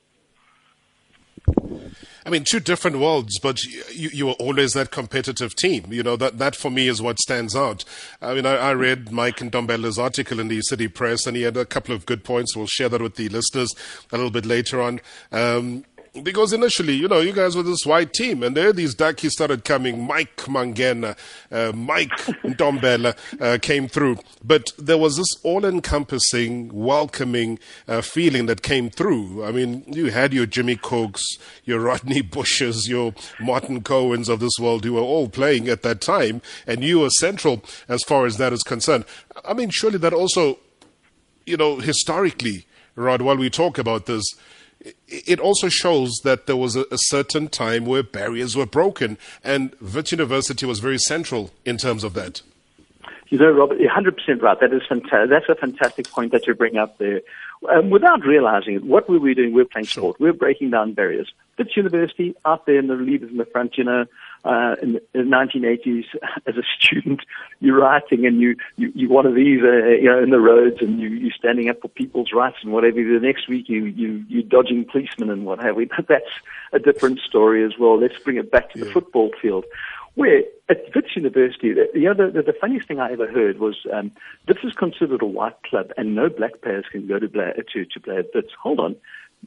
I 2.25 2.31
mean, 2.31 2.45
two 2.45 2.61
different 2.61 2.99
worlds, 2.99 3.39
but 3.39 3.62
you, 3.65 4.11
you 4.12 4.27
were 4.27 4.33
always 4.35 4.75
that 4.75 4.91
competitive 4.91 5.55
team. 5.57 5.87
You 5.91 6.03
know, 6.03 6.17
that, 6.17 6.39
that 6.39 6.55
for 6.55 6.71
me 6.71 6.89
is 6.89 7.00
what 7.00 7.19
stands 7.19 7.57
out. 7.57 7.85
I 8.21 8.35
mean, 8.35 8.47
I, 8.47 8.57
I 8.57 8.75
read 8.75 9.11
Mike 9.11 9.39
Ntombela's 9.39 9.99
article 9.99 10.41
in 10.41 10.49
the 10.49 10.61
City 10.62 10.89
Press, 10.89 11.27
and 11.27 11.37
he 11.37 11.43
had 11.43 11.57
a 11.57 11.65
couple 11.65 11.95
of 11.95 12.07
good 12.07 12.25
points. 12.25 12.55
We'll 12.57 12.67
share 12.67 12.89
that 12.91 13.00
with 13.00 13.17
the 13.17 13.29
listeners 13.29 13.75
a 14.12 14.17
little 14.17 14.31
bit 14.31 14.47
later 14.47 14.81
on. 14.81 15.00
Um, 15.33 15.85
because 16.23 16.52
initially, 16.52 16.95
you 16.95 17.07
know, 17.07 17.21
you 17.21 17.33
guys 17.33 17.57
were 17.57 17.62
this 17.62 17.87
white 17.87 18.12
team, 18.12 18.43
and 18.43 18.57
there 18.57 18.73
these 18.73 18.95
Duckies 18.95 19.33
started 19.33 19.64
coming. 19.64 20.07
Mike 20.07 20.37
Mangena, 20.38 21.17
uh, 21.52 21.73
Mike 21.73 22.11
Ntombela 22.45 23.17
uh, 23.40 23.59
came 23.59 23.87
through, 23.87 24.19
but 24.43 24.67
there 24.76 24.99
was 24.99 25.17
this 25.17 25.37
all-encompassing, 25.45 26.73
welcoming 26.73 27.59
uh, 27.87 28.00
feeling 28.00 28.47
that 28.47 28.62
came 28.62 28.90
through. 28.90 29.45
I 29.45 29.52
mean, 29.52 29.85
you 29.87 30.11
had 30.11 30.33
your 30.33 30.47
Jimmy 30.47 30.76
Cooks, 30.76 31.25
your 31.64 31.81
Rodney 31.81 32.23
Bushes, 32.23 32.88
your 32.88 33.14
Martin 33.38 33.83
Cohens 33.83 34.29
of 34.29 34.40
this 34.40 34.59
world, 34.59 34.85
who 34.85 34.95
were 34.95 35.00
all 35.00 35.29
playing 35.29 35.69
at 35.69 35.83
that 35.83 36.00
time, 36.00 36.43
and 36.67 36.83
you 36.83 37.00
were 37.00 37.11
central 37.11 37.62
as 37.88 38.02
far 38.02 38.26
as 38.26 38.37
that 38.38 38.52
is 38.52 38.62
concerned. 38.64 39.05
I 39.45 39.55
mean, 39.55 39.71
surely 39.71 39.99
that 39.99 40.12
also, 40.12 40.59
you 41.47 41.57
know, 41.57 41.76
historically, 41.76 42.67
Rod, 42.97 43.23
while 43.23 43.37
we 43.37 43.49
talk 43.49 43.79
about 43.79 44.07
this 44.07 44.25
it 45.09 45.41
also 45.41 45.69
shows 45.69 46.21
that 46.25 46.47
there 46.47 46.57
was 46.57 46.77
a, 46.77 46.85
a, 46.91 46.97
certain 46.97 47.49
time 47.49 47.85
where 47.85 48.03
barriers 48.03 48.57
were 48.57 48.67
broken, 48.67 49.19
and 49.45 49.75
Wits 49.81 50.13
University 50.13 50.65
was 50.65 50.79
very 50.79 50.99
central 50.99 51.51
in 51.65 51.77
terms 51.77 52.05
of 52.05 52.15
that. 52.15 52.43
You 53.29 53.39
know, 53.39 53.51
Robert, 53.51 53.79
you're 53.79 53.91
100% 53.91 54.43
right. 54.43 54.59
That 54.59 54.73
is 54.73 54.83
fantastic. 54.89 55.31
That's 55.31 55.49
a 55.49 55.55
fantastic 55.55 56.11
point 56.11 56.33
that 56.33 56.47
you 56.47 56.55
bring 56.55 56.77
up 56.77 56.99
there. 56.99 57.21
Um, 57.71 57.91
without 57.91 58.25
realizing 58.25 58.75
it, 58.75 58.85
what 58.85 59.09
were 59.09 59.21
we 59.21 59.35
doing? 59.35 59.53
We 59.53 59.63
we're 59.63 59.67
playing 59.67 59.87
sport. 59.87 60.19
We 60.19 60.31
we're 60.31 60.37
breaking 60.37 60.71
down 60.71 60.95
barriers. 60.95 61.33
Wits 61.57 61.77
University, 61.77 62.35
out 62.45 62.67
there 62.67 62.79
in 62.79 62.89
the 62.89 62.95
leaders 62.95 63.31
in 63.31 63.37
the 63.37 63.45
front, 63.45 63.77
you 63.77 63.85
know, 63.85 64.07
uh, 64.44 64.76
in, 64.82 64.92
the, 64.92 65.18
1980s 65.18 66.04
as 66.47 66.56
a 66.56 66.62
student, 66.78 67.20
you're 67.61 67.78
writing 67.78 68.26
and 68.26 68.40
you, 68.40 68.56
you, 68.76 68.92
you 68.94 69.09
one 69.09 69.26
of 69.26 69.35
these, 69.35 69.61
uh, 69.62 69.87
you 69.88 70.04
know, 70.04 70.23
in 70.23 70.30
the 70.30 70.40
roads 70.40 70.78
and 70.80 70.99
you, 70.99 71.09
you're 71.09 71.32
standing 71.32 71.68
up 71.68 71.80
for 71.80 71.88
people's 71.88 72.32
rights 72.32 72.56
and 72.62 72.73
whatever. 72.73 72.97
The 72.97 73.20
next 73.20 73.49
week 73.49 73.68
you, 73.68 73.85
you, 73.85 74.25
you're 74.28 74.42
dodging 74.42 74.85
policemen 74.85 75.30
and 75.30 75.44
what 75.44 75.62
have 75.62 75.76
we. 75.76 75.87
But 75.87 76.06
that's 76.09 76.30
a 76.73 76.78
different 76.78 77.20
story 77.20 77.64
as 77.64 77.73
well. 77.78 77.99
Let's 77.99 78.18
bring 78.18 78.37
it 78.37 78.50
back 78.50 78.73
to 78.73 78.78
the 78.78 78.90
football 78.90 79.30
field. 79.40 79.64
Where 80.14 80.42
at 80.68 80.94
Wits 80.94 81.14
University, 81.14 81.73
the, 81.73 81.88
you 81.94 82.12
know, 82.12 82.30
the, 82.30 82.42
the, 82.42 82.52
funniest 82.52 82.88
thing 82.88 82.99
I 82.99 83.12
ever 83.12 83.30
heard 83.30 83.59
was 83.59 83.76
um, 83.92 84.11
this 84.49 84.56
is 84.64 84.73
considered 84.73 85.23
a 85.23 85.26
white 85.26 85.62
club 85.62 85.92
and 85.97 86.14
no 86.14 86.28
black 86.28 86.62
players 86.62 86.85
can 86.90 87.06
go 87.06 87.18
to 87.18 87.28
play, 87.28 87.52
to, 87.73 87.85
to 87.85 88.00
play 88.00 88.16
at 88.16 88.26
Wits. 88.35 88.50
Hold 88.61 88.80
on. 88.80 88.97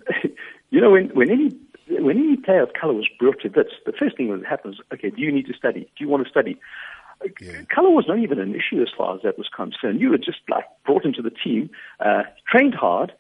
you 0.70 0.82
know, 0.82 0.92
when, 0.92 1.10
when 1.10 1.30
any 1.30 1.52
when 1.88 2.18
any 2.18 2.38
player 2.38 2.64
of 2.64 2.74
color 2.74 2.94
was 2.94 3.08
brought 3.20 3.42
to 3.42 3.50
Wits, 3.50 3.74
the 3.86 3.94
first 3.94 4.18
thing 4.18 4.30
that 4.32 4.46
happens, 4.46 4.78
okay, 4.94 5.10
do 5.10 5.22
you 5.22 5.32
need 5.32 5.48
to 5.48 5.54
study? 5.54 5.82
Do 5.82 6.04
you 6.04 6.08
want 6.08 6.24
to 6.24 6.30
study? 6.30 6.60
Yeah. 7.40 7.62
Color 7.74 7.92
was 7.92 8.06
not 8.08 8.20
even 8.20 8.40
an 8.40 8.54
issue 8.54 8.82
as 8.82 8.90
far 8.98 9.16
as 9.16 9.22
that 9.24 9.38
was 9.38 9.48
concerned. 9.48 10.02
You 10.02 10.10
were 10.10 10.18
just 10.18 10.40
like 10.50 10.66
brought 10.86 11.06
into 11.06 11.22
the 11.22 11.30
team, 11.30 11.70
uh, 12.00 12.24
trained 12.50 12.76
hard, 12.76 13.14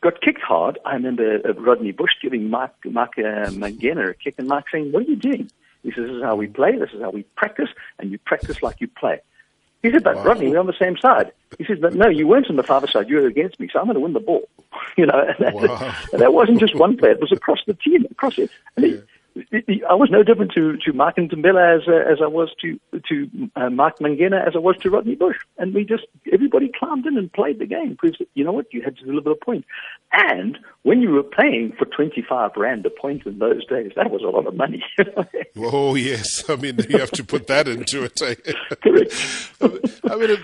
got 0.00 0.20
kicked 0.20 0.42
hard. 0.42 0.78
I 0.84 0.94
remember 0.94 1.40
uh, 1.44 1.54
Rodney 1.54 1.92
Bush 1.92 2.12
giving 2.22 2.50
Mark, 2.50 2.72
Mark 2.84 3.14
uh, 3.18 3.50
a 3.50 4.14
kick, 4.14 4.34
and 4.38 4.48
Mark 4.48 4.66
saying, 4.70 4.92
"What 4.92 5.06
are 5.06 5.10
you 5.10 5.16
doing?" 5.16 5.50
He 5.82 5.90
says, 5.90 6.06
"This 6.06 6.16
is 6.16 6.22
how 6.22 6.36
we 6.36 6.46
play. 6.46 6.76
This 6.78 6.90
is 6.92 7.00
how 7.00 7.10
we 7.10 7.24
practice, 7.36 7.70
and 7.98 8.10
you 8.10 8.18
practice 8.18 8.62
like 8.62 8.80
you 8.80 8.88
play." 8.88 9.20
He 9.82 9.92
said, 9.92 10.02
but 10.02 10.16
wow. 10.16 10.24
Rodney, 10.24 10.48
we're 10.48 10.58
on 10.58 10.66
the 10.66 10.72
same 10.78 10.96
side. 10.96 11.32
He 11.56 11.64
said, 11.64 11.80
but 11.80 11.94
no, 11.94 12.08
you 12.08 12.26
weren't 12.26 12.50
on 12.50 12.56
the 12.56 12.62
father 12.62 12.88
side. 12.88 13.08
You 13.08 13.16
were 13.16 13.26
against 13.26 13.60
me, 13.60 13.68
so 13.72 13.78
I'm 13.78 13.86
going 13.86 13.94
to 13.94 14.00
win 14.00 14.12
the 14.12 14.20
ball. 14.20 14.48
you 14.96 15.06
know, 15.06 15.18
and 15.18 15.36
that, 15.38 15.54
wow. 15.54 15.94
and 16.12 16.20
that 16.20 16.34
wasn't 16.34 16.60
just 16.60 16.74
one 16.74 16.96
player. 16.96 17.12
It 17.12 17.20
was 17.20 17.32
across 17.32 17.60
the 17.66 17.74
team, 17.74 18.06
across 18.10 18.38
it. 18.38 18.50
And 18.76 18.86
yeah. 18.86 18.98
I 19.88 19.94
was 19.94 20.10
no 20.10 20.22
different 20.22 20.52
to, 20.52 20.76
to 20.78 20.92
Mark 20.92 21.18
and 21.18 21.30
Ntombela 21.30 21.76
as, 21.76 21.88
uh, 21.88 22.10
as 22.10 22.18
I 22.22 22.26
was 22.26 22.50
to, 22.62 22.78
to 23.08 23.50
uh, 23.56 23.70
Mark 23.70 23.98
Mangena 23.98 24.46
as 24.46 24.54
I 24.54 24.58
was 24.58 24.76
to 24.78 24.90
Rodney 24.90 25.14
Bush. 25.14 25.36
And 25.58 25.74
we 25.74 25.84
just, 25.84 26.04
everybody 26.32 26.70
climbed 26.78 27.06
in 27.06 27.16
and 27.16 27.32
played 27.32 27.58
the 27.58 27.66
game. 27.66 27.96
That, 28.02 28.16
you 28.34 28.44
know 28.44 28.52
what, 28.52 28.72
you 28.72 28.82
had 28.82 28.96
to 28.98 29.04
deliver 29.04 29.30
a 29.30 29.36
point. 29.36 29.64
And 30.12 30.58
when 30.82 31.02
you 31.02 31.10
were 31.10 31.22
playing 31.22 31.72
for 31.78 31.84
25 31.84 32.52
Rand 32.56 32.86
a 32.86 32.90
point 32.90 33.26
in 33.26 33.38
those 33.38 33.64
days, 33.66 33.92
that 33.96 34.10
was 34.10 34.22
a 34.22 34.28
lot 34.28 34.46
of 34.46 34.54
money. 34.54 34.82
oh, 35.56 35.94
yes. 35.94 36.44
I 36.48 36.56
mean, 36.56 36.78
you 36.88 36.98
have 36.98 37.10
to 37.12 37.24
put 37.24 37.46
that 37.48 37.68
into 37.68 38.04
it. 38.04 38.16
Correct. 38.82 39.52
I 40.10 40.16
mean, 40.16 40.38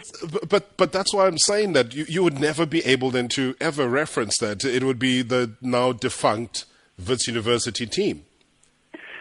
but, 0.49 0.77
but 0.77 0.93
that's 0.93 1.15
why 1.15 1.27
I'm 1.27 1.39
saying 1.39 1.73
that 1.73 1.95
you, 1.95 2.05
you 2.09 2.23
would 2.23 2.39
never 2.39 2.67
be 2.67 2.85
able 2.85 3.11
then 3.11 3.29
to 3.29 3.55
ever 3.61 3.89
reference 3.89 4.39
that. 4.39 4.65
It 4.65 4.85
would 4.85 4.99
be 4.99 5.23
the 5.23 5.53
now 5.61 5.93
defunct 5.93 6.67
Wits 6.99 7.27
University 7.27 7.87
team. 7.87 8.25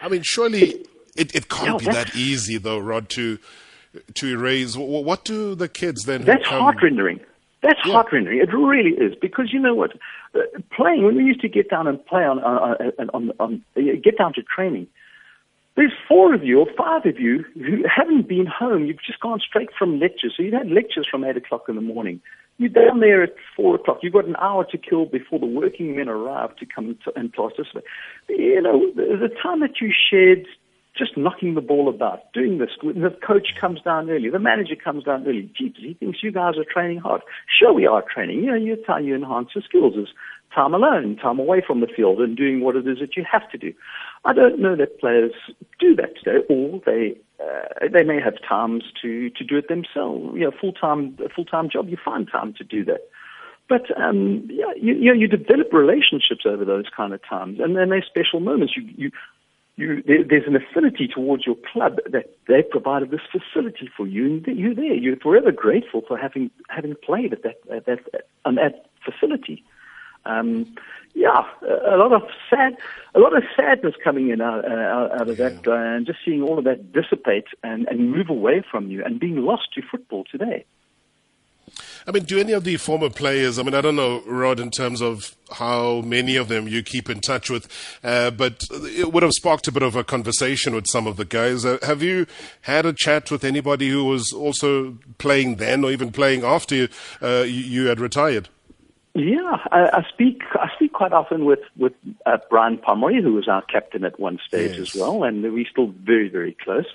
I 0.04 0.08
mean, 0.08 0.22
surely 0.22 0.84
it, 1.16 1.34
it 1.34 1.48
can't 1.48 1.78
be 1.78 1.86
that 1.86 2.14
easy, 2.14 2.58
though, 2.58 2.78
Rod, 2.78 3.08
to 3.10 3.38
to 4.14 4.26
erase. 4.28 4.76
What 4.76 5.24
do 5.24 5.54
the 5.54 5.68
kids 5.68 6.04
then? 6.04 6.24
That's 6.24 6.44
heart 6.46 6.76
rendering. 6.82 7.20
That's 7.62 7.80
yeah. 7.86 7.92
heart 7.92 8.12
rendering. 8.12 8.38
It 8.38 8.52
really 8.52 8.90
is 8.90 9.14
because 9.18 9.50
you 9.50 9.60
know 9.60 9.74
what, 9.74 9.92
uh, 10.34 10.40
playing 10.76 11.04
when 11.04 11.16
we 11.16 11.24
used 11.24 11.40
to 11.40 11.48
get 11.48 11.70
down 11.70 11.86
and 11.86 12.04
play 12.04 12.22
on 12.22 12.38
on, 12.38 12.92
on, 13.14 13.32
on 13.40 13.62
uh, 13.76 13.80
get 14.02 14.18
down 14.18 14.34
to 14.34 14.42
training. 14.42 14.88
There's 15.76 15.92
four 16.06 16.34
of 16.34 16.44
you 16.44 16.60
or 16.60 16.66
five 16.76 17.06
of 17.06 17.18
you 17.18 17.44
who 17.54 17.82
haven't 17.88 18.28
been 18.28 18.46
home. 18.46 18.84
You've 18.84 19.02
just 19.04 19.20
gone 19.20 19.40
straight 19.40 19.70
from 19.76 19.98
lectures. 19.98 20.34
So 20.36 20.42
you've 20.42 20.52
had 20.52 20.70
lectures 20.70 21.08
from 21.10 21.24
eight 21.24 21.36
o'clock 21.36 21.64
in 21.68 21.76
the 21.76 21.80
morning. 21.80 22.20
You're 22.58 22.68
down 22.68 23.00
there 23.00 23.22
at 23.22 23.34
four 23.56 23.74
o'clock. 23.74 23.98
You've 24.02 24.12
got 24.12 24.26
an 24.26 24.36
hour 24.36 24.64
to 24.70 24.78
kill 24.78 25.06
before 25.06 25.40
the 25.40 25.46
working 25.46 25.96
men 25.96 26.08
arrive 26.08 26.54
to 26.56 26.66
come 26.66 26.96
and 27.16 27.32
participate. 27.32 27.84
You 28.28 28.62
know, 28.62 28.92
the, 28.94 29.28
the 29.28 29.34
time 29.42 29.60
that 29.60 29.80
you 29.80 29.92
shared 29.92 30.46
just 30.96 31.16
knocking 31.16 31.54
the 31.54 31.60
ball 31.60 31.88
about, 31.88 32.32
doing 32.32 32.58
this. 32.58 32.70
The 32.80 33.16
coach 33.26 33.48
comes 33.60 33.80
down 33.82 34.08
early. 34.08 34.30
The 34.30 34.38
manager 34.38 34.76
comes 34.76 35.04
down 35.04 35.26
early. 35.26 35.50
Jeez, 35.60 35.74
he 35.76 35.94
thinks 35.94 36.22
you 36.22 36.30
guys 36.30 36.54
are 36.56 36.64
training 36.64 36.98
hard. 36.98 37.22
Sure, 37.58 37.72
we 37.72 37.86
are 37.86 38.02
training. 38.02 38.44
You 38.44 38.46
know, 38.52 38.54
you 38.54 38.76
how 38.86 38.98
you 38.98 39.14
enhance 39.14 39.48
your 39.54 39.62
skills 39.62 39.94
is 39.96 40.08
time 40.54 40.72
alone, 40.72 41.16
time 41.16 41.40
away 41.40 41.62
from 41.66 41.80
the 41.80 41.88
field 41.88 42.20
and 42.20 42.36
doing 42.36 42.60
what 42.60 42.76
it 42.76 42.86
is 42.86 42.98
that 43.00 43.16
you 43.16 43.24
have 43.30 43.50
to 43.50 43.58
do. 43.58 43.72
I 44.24 44.32
don't 44.32 44.60
know 44.60 44.76
that 44.76 45.00
players 45.00 45.32
do 45.80 45.96
that 45.96 46.16
today, 46.16 46.46
or 46.48 46.80
they 46.86 47.16
uh, 47.40 47.88
they 47.92 48.02
may 48.02 48.20
have 48.20 48.34
times 48.48 48.84
to, 49.02 49.30
to 49.30 49.44
do 49.44 49.56
it 49.56 49.68
themselves. 49.68 50.34
You 50.34 50.40
know, 50.40 50.52
full 50.60 50.72
time 50.72 51.16
full 51.34 51.44
time 51.44 51.68
job, 51.68 51.88
you 51.88 51.96
find 52.02 52.28
time 52.30 52.54
to 52.54 52.64
do 52.64 52.84
that. 52.84 53.08
But 53.68 53.86
um, 53.98 54.46
yeah, 54.50 54.72
you, 54.76 54.94
you 54.94 55.06
know, 55.06 55.18
you 55.18 55.26
develop 55.26 55.72
relationships 55.72 56.44
over 56.46 56.64
those 56.64 56.84
kind 56.94 57.14
of 57.14 57.20
times, 57.28 57.58
and 57.60 57.76
then 57.76 57.88
there's 57.88 58.06
special 58.06 58.40
moments. 58.40 58.74
You 58.76 58.82
you 58.96 59.10
you 59.76 60.02
there, 60.06 60.22
there's 60.22 60.46
an 60.46 60.54
affinity 60.54 61.08
towards 61.08 61.46
your 61.46 61.56
club 61.72 61.98
that 62.10 62.36
they 62.46 62.62
provided 62.62 63.10
this 63.10 63.22
facility 63.32 63.88
for 63.96 64.06
you, 64.06 64.42
and 64.46 64.58
you're 64.58 64.74
there. 64.74 64.94
You're 64.94 65.16
forever 65.16 65.50
grateful 65.50 66.02
for 66.06 66.18
having 66.18 66.50
having 66.68 66.94
played 67.04 67.32
at 67.32 67.42
that 67.42 67.56
at 67.72 67.86
that 67.86 68.00
that 68.44 68.86
facility. 69.04 69.64
Um, 70.26 70.74
yeah, 71.14 71.44
a 71.62 71.96
lot 71.96 72.12
of 72.12 72.22
sad, 72.50 72.76
a 73.14 73.20
lot 73.20 73.36
of 73.36 73.44
sadness 73.56 73.94
coming 74.02 74.30
in 74.30 74.40
out, 74.40 74.64
uh, 74.64 75.14
out 75.14 75.28
of 75.28 75.36
that, 75.36 75.66
uh, 75.66 75.72
and 75.72 76.06
just 76.06 76.18
seeing 76.24 76.42
all 76.42 76.58
of 76.58 76.64
that 76.64 76.92
dissipate 76.92 77.46
and, 77.62 77.86
and 77.88 78.10
move 78.10 78.28
away 78.28 78.64
from 78.68 78.90
you, 78.90 79.04
and 79.04 79.20
being 79.20 79.36
lost 79.36 79.72
to 79.74 79.82
football 79.82 80.24
today. 80.30 80.64
I 82.06 82.10
mean, 82.10 82.24
do 82.24 82.38
any 82.38 82.52
of 82.52 82.64
the 82.64 82.76
former 82.76 83.08
players, 83.08 83.58
I 83.58 83.62
mean, 83.62 83.74
I 83.74 83.80
don't 83.80 83.96
know, 83.96 84.22
Rod, 84.26 84.60
in 84.60 84.70
terms 84.70 85.00
of 85.00 85.34
how 85.52 86.02
many 86.02 86.36
of 86.36 86.48
them 86.48 86.68
you 86.68 86.82
keep 86.82 87.08
in 87.08 87.20
touch 87.20 87.48
with, 87.48 87.68
uh, 88.04 88.30
but 88.30 88.64
it 88.70 89.12
would 89.12 89.22
have 89.22 89.32
sparked 89.32 89.68
a 89.68 89.72
bit 89.72 89.82
of 89.82 89.96
a 89.96 90.04
conversation 90.04 90.74
with 90.74 90.86
some 90.86 91.06
of 91.06 91.16
the 91.16 91.24
guys. 91.24 91.64
Uh, 91.64 91.78
have 91.82 92.02
you 92.02 92.26
had 92.62 92.84
a 92.84 92.92
chat 92.92 93.30
with 93.30 93.44
anybody 93.44 93.88
who 93.88 94.04
was 94.04 94.32
also 94.32 94.98
playing 95.16 95.56
then 95.56 95.84
or 95.84 95.90
even 95.90 96.12
playing 96.12 96.44
after 96.44 96.74
you, 96.74 96.88
uh, 97.22 97.44
you 97.46 97.86
had 97.86 98.00
retired? 98.00 98.48
Yeah, 99.14 99.58
I, 99.70 99.98
I, 99.98 100.06
speak. 100.12 100.42
I 100.54 100.68
speak 100.74 100.92
quite 100.92 101.12
often 101.12 101.44
with 101.44 101.60
with 101.76 101.92
uh, 102.26 102.38
Brian 102.50 102.78
Pomeroy, 102.78 103.22
who 103.22 103.34
was 103.34 103.46
our 103.46 103.62
captain 103.62 104.04
at 104.04 104.18
one 104.18 104.40
stage 104.44 104.76
yes. 104.76 104.94
as 104.94 105.00
well, 105.00 105.22
and 105.22 105.42
we're 105.42 105.66
still 105.70 105.94
very, 106.04 106.28
very 106.28 106.56
close. 106.64 106.86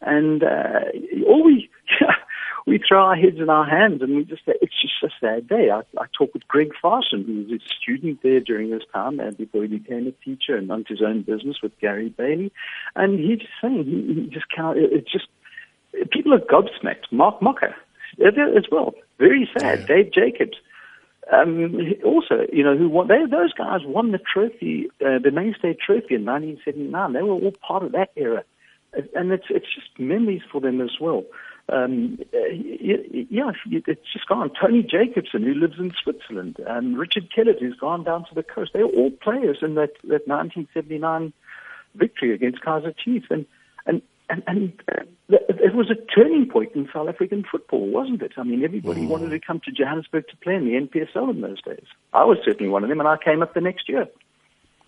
And 0.00 0.42
uh, 0.42 0.80
all 1.26 1.44
we, 1.44 1.70
we 2.66 2.80
throw 2.86 3.04
our 3.04 3.16
heads 3.16 3.38
in 3.38 3.50
our 3.50 3.66
hands 3.66 4.02
and 4.02 4.16
we 4.16 4.24
just 4.24 4.44
say, 4.46 4.54
it's 4.62 4.80
just 4.80 4.94
a 5.02 5.10
sad 5.20 5.48
day. 5.48 5.70
I, 5.70 5.80
I 6.00 6.06
talk 6.16 6.32
with 6.32 6.48
Greg 6.48 6.72
Farson, 6.80 7.24
who 7.24 7.52
was 7.52 7.60
a 7.60 7.74
student 7.80 8.22
there 8.22 8.40
during 8.40 8.70
this 8.70 8.82
time 8.92 9.20
and 9.20 9.36
before 9.36 9.62
he 9.62 9.68
became 9.68 10.06
a 10.06 10.24
teacher 10.24 10.56
and 10.56 10.70
on 10.72 10.84
his 10.88 11.02
own 11.02 11.22
business 11.22 11.58
with 11.62 11.78
Gary 11.80 12.08
Bailey. 12.08 12.50
And 12.96 13.18
he's 13.18 13.40
just 13.40 13.52
saying, 13.60 13.84
he, 13.84 14.22
he 14.22 14.30
just 14.30 14.46
can't, 14.54 14.78
it's 14.78 15.10
just, 15.10 15.26
people 16.10 16.32
are 16.32 16.38
gobsmacked. 16.38 17.12
Mark 17.12 17.42
Mocker 17.42 17.74
as 18.24 18.64
well. 18.72 18.94
Very 19.18 19.48
sad. 19.58 19.80
Yeah. 19.80 19.86
Dave 19.86 20.12
Jacobs. 20.12 20.56
Um, 21.32 21.94
also, 22.04 22.46
you 22.52 22.64
know, 22.64 22.76
who 22.76 22.88
won, 22.88 23.08
they, 23.08 23.24
those 23.30 23.52
guys 23.52 23.80
won 23.84 24.12
the 24.12 24.18
trophy, 24.18 24.88
uh, 25.00 25.18
the 25.22 25.30
mainstay 25.30 25.74
trophy 25.74 26.14
in 26.14 26.24
1979. 26.24 27.12
They 27.12 27.22
were 27.22 27.32
all 27.32 27.52
part 27.66 27.84
of 27.84 27.92
that 27.92 28.10
era. 28.16 28.44
And 29.14 29.30
it's, 29.30 29.46
it's 29.50 29.72
just 29.72 29.98
memories 29.98 30.42
for 30.50 30.60
them 30.60 30.80
as 30.80 30.90
well 31.00 31.24
um, 31.72 32.18
yeah, 32.32 33.52
it's 33.66 34.12
just 34.12 34.26
gone. 34.26 34.50
Tony 34.60 34.82
Jacobson, 34.82 35.42
who 35.42 35.54
lives 35.54 35.78
in 35.78 35.92
Switzerland, 36.02 36.56
and 36.66 36.98
Richard 36.98 37.32
Kellett, 37.34 37.60
who's 37.60 37.76
gone 37.76 38.04
down 38.04 38.24
to 38.26 38.34
the 38.34 38.42
coast. 38.42 38.72
They're 38.72 38.84
all 38.84 39.10
players 39.10 39.58
in 39.62 39.74
that, 39.74 39.92
that 40.04 40.26
1979 40.26 41.32
victory 41.94 42.34
against 42.34 42.62
Kaizer 42.62 42.94
Chiefs. 42.96 43.26
And, 43.30 43.46
and, 43.86 44.02
and, 44.30 44.42
and 44.46 44.72
it 45.28 45.74
was 45.74 45.90
a 45.90 45.96
turning 46.14 46.48
point 46.48 46.72
in 46.74 46.88
South 46.92 47.08
African 47.08 47.44
football, 47.50 47.88
wasn't 47.88 48.22
it? 48.22 48.32
I 48.36 48.42
mean, 48.42 48.64
everybody 48.64 49.02
mm. 49.02 49.08
wanted 49.08 49.30
to 49.30 49.40
come 49.40 49.60
to 49.64 49.72
Johannesburg 49.72 50.28
to 50.28 50.36
play 50.36 50.54
in 50.54 50.64
the 50.64 50.72
NPSL 50.72 51.30
in 51.30 51.40
those 51.40 51.60
days. 51.62 51.84
I 52.12 52.24
was 52.24 52.38
certainly 52.44 52.70
one 52.70 52.82
of 52.82 52.88
them, 52.88 53.00
and 53.00 53.08
I 53.08 53.16
came 53.22 53.42
up 53.42 53.54
the 53.54 53.60
next 53.60 53.88
year 53.88 54.08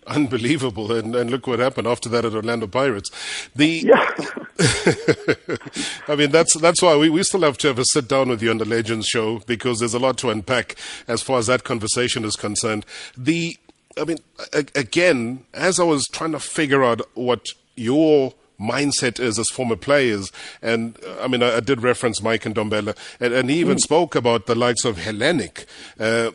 unbelievable. 0.07 0.91
And, 0.91 1.15
and, 1.15 1.31
look 1.31 1.47
what 1.47 1.59
happened 1.59 1.87
after 1.87 2.09
that 2.09 2.25
at 2.25 2.33
Orlando 2.33 2.67
Pirates. 2.67 3.09
The, 3.55 3.67
yeah. 3.87 4.11
I 6.07 6.15
mean, 6.15 6.31
that's 6.31 6.55
that's 6.59 6.81
why 6.81 6.95
we, 6.97 7.09
we 7.09 7.23
still 7.23 7.41
have 7.41 7.57
to 7.59 7.67
have 7.67 7.79
a 7.79 7.85
sit 7.85 8.07
down 8.07 8.29
with 8.29 8.41
you 8.41 8.49
on 8.49 8.57
the 8.57 8.65
Legends 8.65 9.07
show 9.07 9.39
because 9.39 9.79
there's 9.79 9.93
a 9.93 9.99
lot 9.99 10.17
to 10.19 10.29
unpack 10.29 10.75
as 11.07 11.21
far 11.21 11.39
as 11.39 11.47
that 11.47 11.63
conversation 11.63 12.25
is 12.25 12.35
concerned. 12.35 12.85
The, 13.17 13.57
I 13.97 14.05
mean, 14.05 14.17
a, 14.53 14.65
again, 14.75 15.45
as 15.53 15.79
I 15.79 15.83
was 15.83 16.07
trying 16.07 16.33
to 16.33 16.39
figure 16.39 16.83
out 16.83 17.01
what 17.15 17.47
your 17.75 18.33
mindset 18.59 19.19
is 19.19 19.39
as 19.39 19.49
former 19.49 19.75
players. 19.75 20.31
And 20.61 20.97
I 21.19 21.27
mean, 21.27 21.43
I, 21.43 21.57
I, 21.57 21.59
did 21.59 21.81
reference 21.81 22.21
Mike 22.21 22.45
and 22.45 22.55
Ntombela, 22.55 22.95
and, 23.19 23.33
and 23.33 23.49
he 23.49 23.59
even 23.59 23.77
mm. 23.77 23.81
spoke 23.81 24.15
about 24.15 24.45
the 24.45 24.55
likes 24.55 24.85
of 24.85 24.97
Hellenic. 24.97 25.65
Uh, 25.99 26.31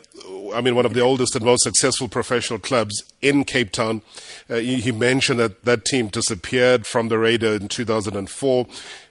I 0.53 0.61
mean, 0.61 0.75
one 0.75 0.85
of 0.85 0.93
the 0.93 1.01
oldest 1.01 1.35
and 1.35 1.45
most 1.45 1.63
successful 1.63 2.07
professional 2.07 2.59
clubs 2.59 3.03
in 3.21 3.43
Cape 3.43 3.71
Town. 3.71 4.01
Uh, 4.49 4.55
he, 4.55 4.77
he, 4.77 4.91
mentioned 4.91 5.39
that 5.39 5.63
that 5.65 5.85
team 5.85 6.07
disappeared 6.07 6.85
from 6.85 7.09
the 7.09 7.17
radar 7.17 7.53
in 7.53 7.67
2004, 7.67 8.65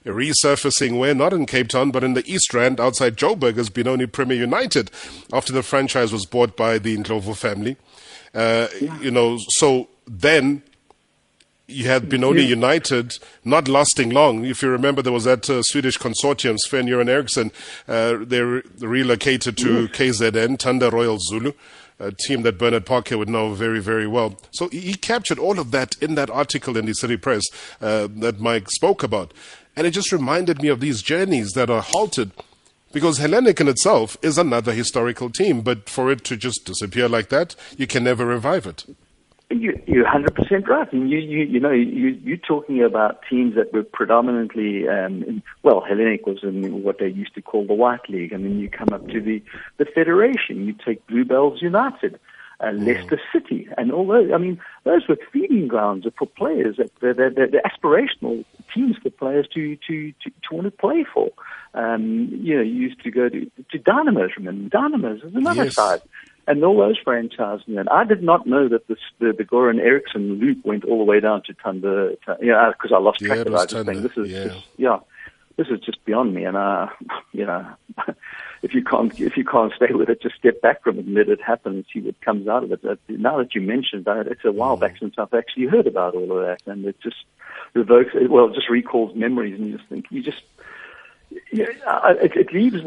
resurfacing 0.05 0.99
where 0.99 1.15
not 1.15 1.33
in 1.33 1.45
Cape 1.45 1.69
Town 1.69 1.91
but 1.91 2.03
in 2.03 2.13
the 2.13 2.29
East 2.31 2.53
Rand 2.53 2.79
outside 2.79 3.15
Joburg 3.15 3.57
as 3.57 3.69
Benoni 3.69 4.05
Premier 4.05 4.37
United 4.37 4.91
after 5.31 5.53
the 5.53 5.63
franchise 5.63 6.11
was 6.11 6.25
bought 6.25 6.57
by 6.57 6.77
the 6.77 6.95
Ndlovu 6.97 7.35
family. 7.35 7.77
Uh, 8.33 8.67
yeah. 8.79 8.99
You 9.01 9.11
know, 9.11 9.37
so 9.49 9.87
then 10.05 10.61
you 11.69 11.85
had 11.85 12.09
Benoni 12.09 12.41
yeah. 12.41 12.49
United 12.49 13.17
not 13.45 13.67
lasting 13.67 14.09
long. 14.09 14.45
If 14.45 14.61
you 14.61 14.69
remember, 14.69 15.01
there 15.01 15.13
was 15.13 15.23
that 15.25 15.49
uh, 15.49 15.61
Swedish 15.63 15.97
consortium, 15.97 16.57
Sven 16.57 16.87
Göran 16.87 17.09
Eriksson. 17.09 17.51
Uh, 17.87 18.17
they 18.21 18.41
re- 18.41 18.61
relocated 18.79 19.57
to 19.57 19.81
yeah. 19.81 19.87
KZN, 19.87 20.57
Thanda 20.57 20.91
Royal 20.91 21.19
Zulu, 21.19 21.53
a 21.99 22.11
team 22.11 22.41
that 22.43 22.57
Bernard 22.57 22.85
Parker 22.85 23.17
would 23.17 23.29
know 23.29 23.53
very, 23.53 23.79
very 23.79 24.07
well. 24.07 24.39
So 24.51 24.69
he 24.69 24.95
captured 24.95 25.39
all 25.39 25.59
of 25.59 25.71
that 25.71 25.95
in 26.01 26.15
that 26.15 26.29
article 26.29 26.77
in 26.77 26.85
the 26.85 26.93
City 26.93 27.17
Press 27.17 27.43
uh, 27.81 28.07
that 28.17 28.39
Mike 28.39 28.69
spoke 28.71 29.03
about. 29.03 29.33
And 29.75 29.85
it 29.85 29.91
just 29.91 30.11
reminded 30.11 30.61
me 30.61 30.69
of 30.69 30.79
these 30.79 31.01
journeys 31.01 31.51
that 31.51 31.69
are 31.69 31.81
halted 31.81 32.31
because 32.91 33.19
Hellenic 33.19 33.61
in 33.61 33.67
itself 33.67 34.17
is 34.21 34.37
another 34.37 34.73
historical 34.73 35.29
team, 35.29 35.61
but 35.61 35.89
for 35.89 36.11
it 36.11 36.23
to 36.25 36.35
just 36.35 36.65
disappear 36.65 37.07
like 37.07 37.29
that, 37.29 37.55
you 37.77 37.85
can 37.85 38.03
never 38.03 38.25
revive 38.25 38.65
it. 38.65 38.85
You, 39.51 39.81
you're 39.87 40.05
100% 40.05 40.67
right. 40.67 40.93
And 40.93 41.09
you, 41.09 41.17
you, 41.17 41.39
you 41.39 41.59
know, 41.59 41.71
you, 41.71 42.09
you're 42.23 42.37
talking 42.37 42.83
about 42.83 43.21
teams 43.27 43.55
that 43.55 43.73
were 43.73 43.83
predominantly, 43.83 44.87
um, 44.87 45.23
in, 45.23 45.41
well, 45.63 45.81
Hellenic 45.81 46.27
was 46.27 46.43
in 46.43 46.83
what 46.83 46.99
they 46.99 47.07
used 47.07 47.33
to 47.33 47.41
call 47.41 47.65
the 47.65 47.73
White 47.73 48.07
League. 48.09 48.31
I 48.31 48.37
mean, 48.37 48.59
you 48.59 48.69
come 48.69 48.89
up 48.93 49.07
to 49.07 49.19
the, 49.19 49.41
the 49.77 49.85
Federation, 49.85 50.67
you 50.67 50.75
take 50.85 51.05
Bluebells 51.07 51.63
United, 51.63 52.19
uh, 52.59 52.65
mm. 52.65 52.85
Leicester 52.85 53.19
City, 53.33 53.67
and 53.75 53.91
all 53.91 54.05
those. 54.05 54.29
I 54.31 54.37
mean, 54.37 54.59
those 54.83 55.07
were 55.07 55.17
feeding 55.33 55.67
grounds 55.67 56.05
for 56.17 56.27
players, 56.27 56.77
that 56.77 56.91
they're, 57.01 57.15
they're, 57.15 57.31
they're 57.31 57.61
aspirational 57.65 58.45
teams 58.73 58.97
for 59.01 59.09
players 59.09 59.47
to, 59.55 59.77
to, 59.87 60.11
to, 60.11 60.29
to 60.29 60.53
want 60.55 60.65
to 60.65 60.71
play 60.71 61.05
for. 61.11 61.31
Um, 61.73 62.29
you 62.31 62.55
know, 62.55 62.61
you 62.61 62.73
used 62.73 63.01
to 63.03 63.09
go 63.09 63.29
to, 63.29 63.51
to 63.71 63.77
Dynamos, 63.79 64.31
remember? 64.37 64.69
Dynamos 64.69 65.23
is 65.23 65.33
another 65.33 65.65
yes. 65.65 65.75
side 65.75 66.01
and 66.49 66.63
all 66.63 66.77
those 66.77 66.97
franchises. 66.97 67.63
And 67.67 67.87
I 67.89 68.03
did 68.03 68.23
not 68.23 68.47
know 68.47 68.67
that 68.67 68.87
this, 68.87 68.97
the, 69.19 69.33
the 69.37 69.43
Göran 69.43 69.79
Eriksson 69.79 70.39
loop 70.39 70.65
went 70.65 70.83
all 70.83 70.97
the 70.97 71.03
way 71.03 71.19
down 71.19 71.43
to 71.43 71.53
Thanda. 71.53 72.17
Yeah, 72.41 72.71
because 72.71 72.91
I 72.91 72.97
lost 72.97 73.19
track 73.19 73.45
yeah, 73.45 73.53
of. 73.53 73.53
I 73.53 73.83
think 73.83 74.01
this 74.01 74.17
is, 74.17 74.31
yeah. 74.31 74.47
Just, 74.47 74.65
yeah, 74.77 74.99
this 75.57 75.67
is 75.67 75.79
just 75.81 76.03
beyond 76.05 76.33
me. 76.33 76.45
And 76.45 76.57
uh, 76.57 76.87
you 77.33 77.45
know, 77.45 77.67
if 78.63 78.73
you 78.73 78.83
can't 78.83 79.17
if 79.19 79.37
you 79.37 79.45
can't 79.45 79.71
stay 79.73 79.93
with 79.93 80.09
it, 80.09 80.23
just 80.23 80.37
step 80.37 80.59
back 80.59 80.83
from 80.83 80.97
it 80.97 81.05
and 81.05 81.13
let 81.13 81.29
it 81.29 81.39
happen 81.39 81.75
and 81.75 81.85
see 81.93 82.01
what 82.01 82.19
comes 82.21 82.47
out 82.47 82.63
of 82.63 82.71
it. 82.71 82.99
Now 83.07 83.37
that 83.37 83.53
you 83.53 83.61
mentioned 83.61 84.05
that, 84.05 84.25
it's 84.25 84.43
a 84.43 84.51
while 84.51 84.75
mm. 84.75 84.81
back 84.81 84.97
since 84.97 85.13
I've 85.19 85.33
actually 85.35 85.67
heard 85.67 85.85
about 85.85 86.15
all 86.15 86.35
of 86.35 86.45
that, 86.47 86.61
and 86.65 86.83
it 86.83 86.99
just 86.99 87.23
evokes 87.75 88.13
well, 88.27 88.47
it 88.47 88.55
just 88.55 88.69
recalls 88.69 89.15
memories, 89.15 89.59
and 89.59 89.67
you 89.69 89.77
just 89.77 89.87
think 89.87 90.05
you 90.09 90.23
just. 90.23 90.41
Yeah, 91.51 91.67
it, 91.83 92.35
it 92.35 92.51
leaves. 92.51 92.83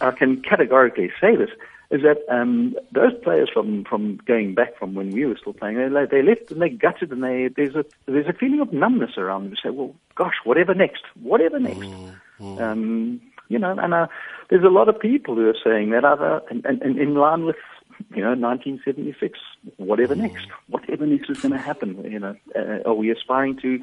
I 0.00 0.10
can 0.10 0.42
categorically 0.42 1.12
say 1.20 1.36
this 1.36 1.50
is 1.90 2.02
that 2.02 2.18
um, 2.28 2.76
those 2.92 3.14
players 3.22 3.48
from, 3.52 3.84
from 3.84 4.18
going 4.26 4.54
back 4.54 4.78
from 4.78 4.94
when 4.94 5.10
we 5.10 5.24
were 5.24 5.36
still 5.40 5.54
playing, 5.54 5.76
they, 5.76 6.04
they 6.04 6.22
left 6.22 6.50
and 6.50 6.60
they 6.60 6.68
gutted, 6.68 7.10
and 7.10 7.24
they, 7.24 7.48
there's 7.48 7.74
a 7.74 7.84
there's 8.06 8.26
a 8.26 8.34
feeling 8.34 8.60
of 8.60 8.72
numbness 8.72 9.16
around 9.16 9.44
them. 9.44 9.52
You 9.52 9.70
say, 9.70 9.74
well, 9.74 9.94
gosh, 10.14 10.34
whatever 10.44 10.74
next, 10.74 11.02
whatever 11.22 11.58
next, 11.58 11.78
mm-hmm. 11.78 12.62
um, 12.62 13.20
you 13.48 13.58
know. 13.58 13.74
And 13.78 13.94
uh, 13.94 14.06
there's 14.50 14.64
a 14.64 14.68
lot 14.68 14.90
of 14.90 15.00
people 15.00 15.36
who 15.36 15.48
are 15.48 15.56
saying 15.64 15.90
that, 15.90 16.04
other 16.04 16.42
and, 16.50 16.64
and, 16.66 16.82
and 16.82 16.98
in 16.98 17.14
line 17.14 17.46
with 17.46 17.56
you 18.14 18.22
know 18.22 18.34
1976, 18.34 19.38
whatever 19.78 20.14
mm-hmm. 20.14 20.24
next, 20.24 20.46
whatever 20.68 21.06
next 21.06 21.30
is 21.30 21.40
going 21.40 21.52
to 21.52 21.58
happen. 21.58 22.04
You 22.04 22.18
know, 22.18 22.36
uh, 22.54 22.86
are 22.86 22.94
we 22.94 23.10
aspiring 23.10 23.58
to 23.62 23.82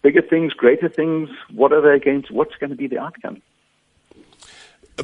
bigger 0.00 0.22
things, 0.22 0.54
greater 0.54 0.88
things? 0.88 1.28
What 1.52 1.74
are 1.74 1.82
they 1.82 2.02
going 2.02 2.22
to? 2.22 2.32
What's 2.32 2.56
going 2.56 2.70
to 2.70 2.76
be 2.76 2.86
the 2.86 2.98
outcome? 2.98 3.42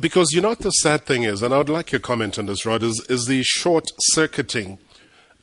Because 0.00 0.32
you 0.32 0.40
know 0.40 0.50
what 0.50 0.60
the 0.60 0.70
sad 0.70 1.04
thing 1.04 1.24
is, 1.24 1.42
and 1.42 1.52
I 1.52 1.58
would 1.58 1.68
like 1.68 1.92
your 1.92 2.00
comment 2.00 2.38
on 2.38 2.46
this, 2.46 2.64
Rod, 2.64 2.82
is, 2.82 3.04
is 3.10 3.26
the 3.26 3.42
short 3.42 3.90
circuiting, 3.98 4.78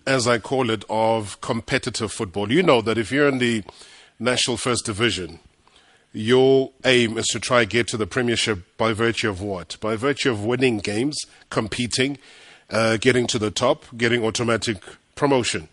as 0.08 0.28
I 0.28 0.40
call 0.40 0.72
it, 0.72 0.84
of 0.90 1.40
competitive 1.42 2.12
football. 2.12 2.52
You 2.52 2.64
know 2.64 2.82
that 2.82 2.98
if 2.98 3.12
you're 3.12 3.28
in 3.28 3.38
the 3.38 3.64
National 4.18 4.58
First 4.58 4.86
Division, 4.86 5.40
your 6.12 6.72
aim 6.84 7.18
is 7.18 7.28
to 7.28 7.40
try 7.40 7.62
and 7.62 7.70
get 7.70 7.88
to 7.90 7.98
the 7.98 8.08
Premiership 8.08 8.76
by 8.78 8.92
virtue 8.94 9.30
of 9.30 9.42
what? 9.42 9.78
By 9.80 9.96
virtue 9.96 10.32
of 10.32 10.44
winning 10.44 10.80
games, 10.80 11.18
competing, 11.52 12.18
uh, 12.72 12.98
getting 12.98 13.28
to 13.28 13.38
the 13.38 13.52
top, 13.52 13.86
getting 13.96 14.24
automatic 14.24 14.84
promotion, 15.14 15.70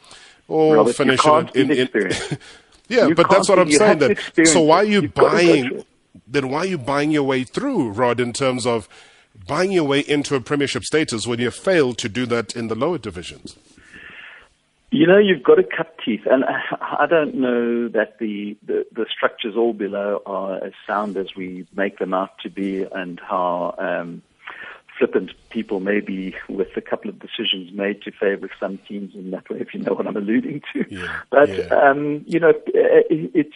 or 0.49 0.77
Robert, 0.77 0.93
finishing 0.95 1.51
in. 1.55 1.71
in, 1.71 1.89
in 1.95 2.13
yeah, 2.89 3.07
you 3.07 3.15
but 3.15 3.31
that's 3.31 3.49
what 3.49 3.59
I'm 3.59 3.71
saying. 3.71 3.99
That 3.99 4.19
so 4.45 4.61
why 4.61 4.79
are 4.79 4.85
you 4.85 5.09
buying? 5.09 5.85
Then 6.27 6.49
why 6.49 6.59
are 6.59 6.67
you 6.67 6.79
buying 6.79 7.11
your 7.11 7.23
way 7.23 7.45
through, 7.45 7.91
Rod, 7.91 8.21
in 8.21 8.33
terms 8.33 8.67
of 8.67 8.89
buying 9.47 9.73
your 9.73 9.85
way 9.85 10.01
into 10.01 10.35
a 10.35 10.41
premiership 10.41 10.85
status 10.85 11.27
when 11.27 11.39
you 11.39 11.51
failed 11.51 11.99
to 11.99 12.09
do 12.09 12.27
that 12.27 12.57
in 12.57 12.69
the 12.69 12.75
lower 12.75 12.99
divisions? 12.99 13.57
You 14.91 15.07
know, 15.07 15.19
you've 15.19 15.43
got 15.43 15.57
to 15.57 15.65
cut 15.65 15.97
teeth, 16.05 16.27
and 16.27 16.45
I 16.81 17.07
don't 17.09 17.35
know 17.35 17.89
that 17.89 18.19
the, 18.19 18.57
the, 18.67 18.87
the 18.93 19.07
structures 19.15 19.57
all 19.57 19.73
below 19.73 20.23
are 20.27 20.63
as 20.65 20.73
sound 20.87 21.17
as 21.17 21.35
we 21.37 21.67
make 21.75 21.99
them 21.99 22.15
out 22.15 22.39
to 22.43 22.51
be, 22.51 22.85
and 22.85 23.21
how 23.21 23.75
um, 23.79 24.23
flippant 24.99 25.33
people 25.51 25.81
may 25.81 26.01
be 26.01 26.35
with 26.49 26.77
a 26.77 26.81
couple 26.81 27.11
of 27.11 27.19
decisions 27.19 27.73
made 27.73 28.03
to 28.03 28.13
favour 28.13 28.49
some 28.59 28.79
teams 28.89 29.15
in 29.15 29.31
that 29.33 29.49
way, 29.51 29.61
if 29.61 29.75
you 29.75 29.81
know 29.81 29.93
what 29.93 30.07
I'm 30.07 30.17
alluding 30.17 30.63
to. 30.73 30.85
Yeah, 30.89 31.21
but 31.31 31.51
yeah. 31.51 31.65
um, 31.67 32.25
you 32.27 32.41
know, 32.41 32.53
it, 32.67 33.31
it, 33.35 33.51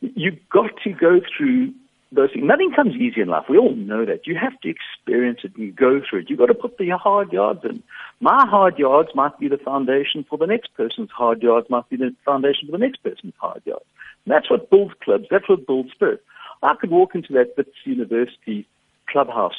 you've 0.00 0.48
got 0.48 0.70
to 0.84 0.90
go 0.90 1.20
through 1.36 1.72
those 2.12 2.32
things. 2.32 2.44
Nothing 2.46 2.72
comes 2.74 2.94
easy 2.96 3.20
in 3.20 3.28
life. 3.28 3.44
We 3.48 3.58
all 3.58 3.74
know 3.74 4.04
that. 4.04 4.26
You 4.26 4.36
have 4.40 4.58
to 4.60 4.68
experience 4.68 5.40
it 5.44 5.54
and 5.54 5.64
you 5.66 5.72
go 5.72 6.00
through 6.00 6.20
it. 6.20 6.30
You've 6.30 6.38
got 6.38 6.46
to 6.46 6.54
put 6.54 6.78
the 6.78 6.90
hard 6.90 7.32
yards 7.32 7.60
in. 7.64 7.82
My 8.20 8.46
hard 8.48 8.78
yards 8.78 9.10
might 9.14 9.38
be 9.38 9.48
the 9.48 9.58
foundation 9.58 10.24
for 10.28 10.36
the 10.36 10.46
next 10.46 10.74
person's 10.74 11.10
hard 11.10 11.42
yards, 11.42 11.70
might 11.70 11.88
be 11.88 11.96
the 11.96 12.14
foundation 12.24 12.66
for 12.66 12.72
the 12.72 12.84
next 12.84 13.02
person's 13.02 13.34
hard 13.38 13.62
yards. 13.64 13.84
And 14.24 14.34
that's 14.34 14.50
what 14.50 14.70
builds 14.70 14.94
clubs. 15.02 15.26
That's 15.30 15.48
what 15.48 15.66
builds 15.66 15.92
spirit. 15.92 16.22
I 16.62 16.74
could 16.74 16.90
walk 16.90 17.14
into 17.14 17.32
that 17.34 17.54
Wits 17.56 17.70
University 17.84 18.66
clubhouse 19.08 19.54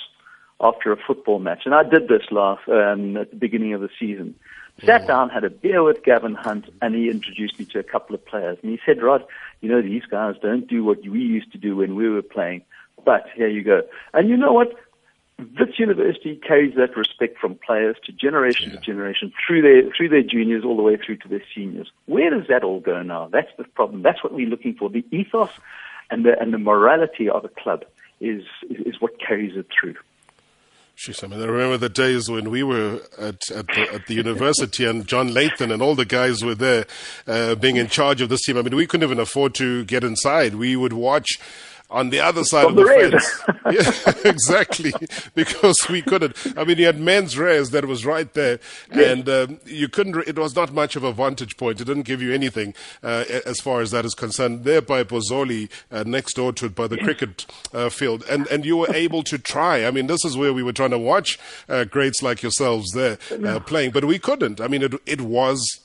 after 0.62 0.91
a 0.91 0.97
football 0.97 1.39
match, 1.39 1.63
and 1.65 1.74
I 1.74 1.84
did 1.84 2.08
this 2.08 2.24
last 2.32 2.67
um, 2.69 3.17
at 3.17 3.32
the 3.32 3.36
beginning 3.38 3.74
of 3.74 3.82
the 3.82 3.89
season. 4.00 4.36
Sat 4.86 5.06
down, 5.06 5.30
had 5.30 5.43
a 5.43 5.50
beer 5.50 5.84
with 5.84 6.04
Gavin 6.04 6.34
Hunt, 6.34 6.65
and 6.82 6.95
he 6.95 7.10
introduced 7.10 7.60
me 7.60 7.65
to 7.65 7.80
a 7.80 7.84
couple 7.84 8.15
of 8.15 8.26
players. 8.26 8.58
And 8.63 8.71
he 8.71 8.80
said, 8.86 9.04
Rod, 9.04 9.24
you 9.60 9.69
know, 9.69 9.82
these 9.82 10.06
guys 10.10 10.36
don't 10.41 10.67
do 10.67 10.84
what 10.84 11.06
we 11.06 11.19
used 11.19 11.52
to 11.52 11.58
do 11.60 11.76
when 11.76 11.95
we 11.95 12.10
were 12.10 12.24
playing, 12.24 12.63
but 13.06 13.26
here 13.36 13.47
you 13.47 13.63
go. 13.63 13.82
And 14.13 14.30
you 14.30 14.38
know 14.38 14.54
what? 14.54 14.74
Wits 15.60 15.78
University 15.78 16.36
carries 16.36 16.76
that 16.76 16.95
respect 16.95 17.38
from 17.39 17.56
players 17.65 17.95
to 18.06 18.12
generation 18.12 18.69
Yeah. 18.69 18.76
to 18.78 18.82
generation 18.82 19.34
through 19.45 19.62
their 19.63 19.91
through 19.95 20.10
their 20.10 20.24
juniors 20.24 20.63
all 20.63 20.78
the 20.78 20.84
way 20.84 20.97
through 20.97 21.17
to 21.17 21.28
their 21.28 21.43
seniors. 21.54 21.91
Where 22.06 22.30
does 22.30 22.47
that 22.47 22.63
all 22.63 22.80
go 22.80 23.02
now? 23.02 23.28
That's 23.32 23.52
the 23.58 23.63
problem. 23.63 24.04
That's 24.04 24.24
what 24.24 24.34
we're 24.34 24.47
looking 24.50 24.76
for. 24.76 24.89
The 24.89 25.04
ethos 25.12 25.50
and 26.12 26.26
the 26.26 26.39
and 26.39 26.54
the 26.54 26.60
morality 26.60 27.28
of 27.30 27.43
a 27.43 27.50
club 27.50 27.86
is, 28.19 28.43
is 28.69 29.02
what 29.02 29.19
carries 29.19 29.58
it 29.58 29.67
through. 29.80 29.95
Jeez, 30.97 31.23
I 31.23 31.27
mean, 31.27 31.41
I 31.41 31.45
remember 31.45 31.77
the 31.77 31.89
days 31.89 32.30
when 32.30 32.51
we 32.51 32.62
were 32.62 33.01
at 33.17 33.49
at 33.49 33.67
the, 33.67 33.88
at 33.93 34.06
the 34.06 34.13
university 34.13 34.86
and 34.86 35.08
John 35.08 35.30
Lathan 35.30 35.71
and 35.71 35.82
all 35.82 35.95
the 35.95 36.06
guys 36.06 36.43
were 36.43 36.54
there, 36.54 36.86
uh, 37.25 37.56
being 37.56 37.77
in 37.77 37.88
charge 37.88 38.21
of 38.21 38.30
this 38.30 38.43
team. 38.43 38.58
I 38.58 38.62
mean, 38.62 38.75
we 38.75 38.86
couldn't 38.86 39.08
even 39.10 39.19
afford 39.19 39.56
to 39.56 39.84
get 39.86 40.04
inside. 40.04 40.56
We 40.56 40.75
would 40.75 40.93
watch 40.93 41.39
on 41.91 42.10
the 42.10 42.19
other 42.19 42.43
side 42.43 42.65
of 42.65 42.75
the, 42.75 42.84
the 42.84 43.12
fence. 43.12 44.13
yeah, 44.25 44.30
exactly, 44.30 44.93
because 45.36 45.88
we 45.89 46.01
couldn't. 46.01 46.36
I 46.58 46.63
mean, 46.63 46.77
you 46.77 46.86
had 46.86 46.99
men's 46.99 47.38
res 47.38 47.71
that 47.71 47.86
was 47.86 48.06
right 48.06 48.32
there, 48.34 48.60
and 48.89 49.27
um, 49.30 49.60
you 49.65 49.89
couldn't. 49.89 50.27
It 50.27 50.39
was 50.39 50.56
not 50.56 50.73
much 50.73 50.95
of 50.95 51.04
a 51.04 51.12
vantage 51.12 51.58
point. 51.58 51.82
It 51.82 51.86
didn't 51.86 52.04
give 52.04 52.21
you 52.21 52.34
anything 52.34 52.73
uh, 53.04 53.25
as 53.45 53.60
far 53.60 53.82
as 53.82 53.91
that 53.91 54.06
is 54.06 54.15
concerned. 54.15 54.63
There 54.63 54.82
by 54.82 55.04
Pozoli, 55.04 55.69
uh, 55.91 56.04
next 56.08 56.36
door 56.36 56.54
to 56.54 56.65
it, 56.67 56.75
by 56.75 56.88
the 56.88 56.97
cricket 56.97 57.45
uh, 57.73 57.89
field, 57.89 58.23
and 58.30 58.47
and 58.47 58.65
you 58.65 58.77
were 58.77 58.93
able 58.93 59.23
to 59.23 59.38
try. 59.38 59.86
I 59.86 59.91
mean, 59.91 60.08
this 60.08 60.23
is 60.23 60.38
where 60.38 60.54
we 60.54 60.63
were 60.63 60.73
trying 60.73 60.91
to 60.91 60.99
watch 60.99 61.38
uh, 61.67 61.84
greats 61.84 62.23
like 62.23 62.41
yourselves 62.41 62.91
there 62.93 63.17
uh, 63.45 63.60
playing, 63.60 63.91
but 63.91 64.06
we 64.06 64.17
couldn't. 64.17 64.62
I 64.62 64.67
mean, 64.67 64.82
it 64.82 64.93
it 65.06 65.21
was 65.21 65.82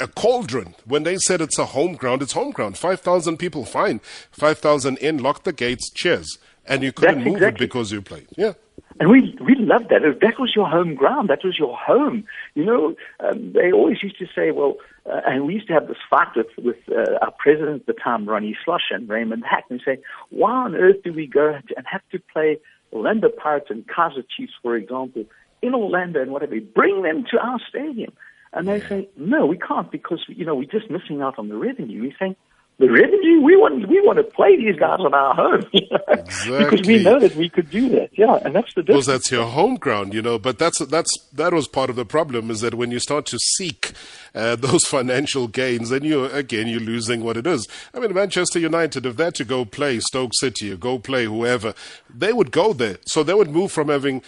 a 0.00 0.06
cauldron. 0.08 0.74
When 0.84 1.02
they 1.04 1.16
said 1.16 1.40
it's 1.40 1.58
a 1.58 1.66
home 1.66 1.94
ground, 1.94 2.22
it's 2.22 2.32
home 2.32 2.50
ground. 2.50 2.76
5,000 2.76 3.36
people, 3.38 3.64
fine. 3.64 4.00
5,000 4.32 4.98
in, 4.98 5.18
lock 5.18 5.44
the 5.44 5.52
gates, 5.52 5.90
cheers. 5.90 6.38
And 6.66 6.82
you 6.82 6.92
couldn't 6.92 7.16
That's 7.18 7.26
move 7.26 7.36
exactly- 7.36 7.64
it 7.64 7.68
because 7.68 7.92
you 7.92 8.02
played. 8.02 8.26
Yeah. 8.36 8.52
And 8.98 9.10
we 9.10 9.36
we 9.42 9.54
loved 9.56 9.90
that. 9.90 10.00
That 10.22 10.38
was 10.38 10.54
your 10.56 10.66
home 10.68 10.94
ground. 10.94 11.28
That 11.28 11.44
was 11.44 11.58
your 11.58 11.76
home. 11.76 12.24
You 12.54 12.64
know, 12.64 12.94
um, 13.20 13.52
they 13.52 13.70
always 13.70 14.02
used 14.02 14.18
to 14.20 14.26
say, 14.34 14.52
well, 14.52 14.76
uh, 15.04 15.20
and 15.26 15.46
we 15.46 15.52
used 15.54 15.66
to 15.66 15.74
have 15.74 15.86
this 15.86 15.98
fight 16.08 16.28
with 16.34 16.46
with 16.56 16.76
uh, 16.90 17.18
our 17.20 17.30
president 17.38 17.82
at 17.82 17.86
the 17.86 17.92
time, 17.92 18.26
Ronnie 18.26 18.56
Slosh 18.64 18.90
and 18.90 19.06
Raymond 19.06 19.44
Hack, 19.44 19.64
and 19.68 19.82
say, 19.84 19.98
why 20.30 20.50
on 20.50 20.74
earth 20.74 21.02
do 21.04 21.12
we 21.12 21.26
go 21.26 21.58
and 21.76 21.86
have 21.86 22.00
to 22.12 22.18
play 22.32 22.58
Orlando 22.90 23.28
Pirates 23.28 23.66
and 23.68 23.86
Kaizer 23.86 24.24
Chiefs, 24.34 24.54
for 24.62 24.76
example, 24.76 25.24
in 25.60 25.74
Orlando 25.74 26.22
and 26.22 26.30
whatever? 26.30 26.58
Bring 26.58 27.02
them 27.02 27.24
to 27.30 27.38
our 27.38 27.60
stadium. 27.68 28.14
And 28.52 28.68
they 28.68 28.80
say, 28.88 29.08
no, 29.16 29.46
we 29.46 29.58
can't 29.58 29.90
because 29.90 30.24
you 30.28 30.44
know 30.44 30.54
we're 30.54 30.64
just 30.70 30.90
missing 30.90 31.20
out 31.20 31.38
on 31.38 31.48
the 31.48 31.56
revenue. 31.56 32.02
We're 32.02 32.16
saying. 32.18 32.36
The 32.78 32.90
revenue 32.90 33.40
we 33.40 33.56
want 33.56 33.88
we 33.88 34.02
want 34.02 34.18
to 34.18 34.22
play 34.22 34.54
these 34.58 34.76
guys 34.76 35.00
on 35.00 35.14
our 35.14 35.34
home 35.34 35.62
you 35.72 35.86
know? 35.90 36.58
because 36.58 36.86
we 36.86 37.02
know 37.02 37.18
that 37.18 37.34
we 37.34 37.48
could 37.48 37.70
do 37.70 37.88
that 37.88 38.10
yeah 38.12 38.38
and 38.44 38.54
that's 38.54 38.74
the 38.74 38.82
difference. 38.82 39.06
Because 39.06 39.06
that's 39.06 39.30
your 39.30 39.46
home 39.46 39.76
ground, 39.76 40.12
you 40.12 40.20
know. 40.20 40.38
But 40.38 40.58
that's 40.58 40.84
that's 40.86 41.10
that 41.32 41.54
was 41.54 41.68
part 41.68 41.88
of 41.88 41.96
the 41.96 42.04
problem 42.04 42.50
is 42.50 42.60
that 42.60 42.74
when 42.74 42.90
you 42.90 42.98
start 42.98 43.24
to 43.26 43.38
seek 43.38 43.92
uh, 44.34 44.56
those 44.66 44.84
financial 44.84 45.48
gains, 45.48 45.88
then 45.88 46.04
you 46.04 46.26
again 46.26 46.68
you're 46.68 46.80
losing 46.80 47.24
what 47.24 47.38
it 47.38 47.46
is. 47.46 47.66
I 47.94 47.98
mean, 47.98 48.12
Manchester 48.12 48.58
United, 48.58 49.06
if 49.06 49.16
they're 49.16 49.30
to 49.30 49.44
go 49.46 49.64
play 49.64 49.98
Stoke 50.00 50.32
City 50.34 50.70
or 50.70 50.76
go 50.76 50.98
play 50.98 51.24
whoever, 51.24 51.72
they 52.14 52.34
would 52.34 52.50
go 52.50 52.74
there. 52.74 52.98
So 53.06 53.22
they 53.22 53.32
would 53.32 53.50
move 53.50 53.72
from 53.72 53.88
having 53.88 54.20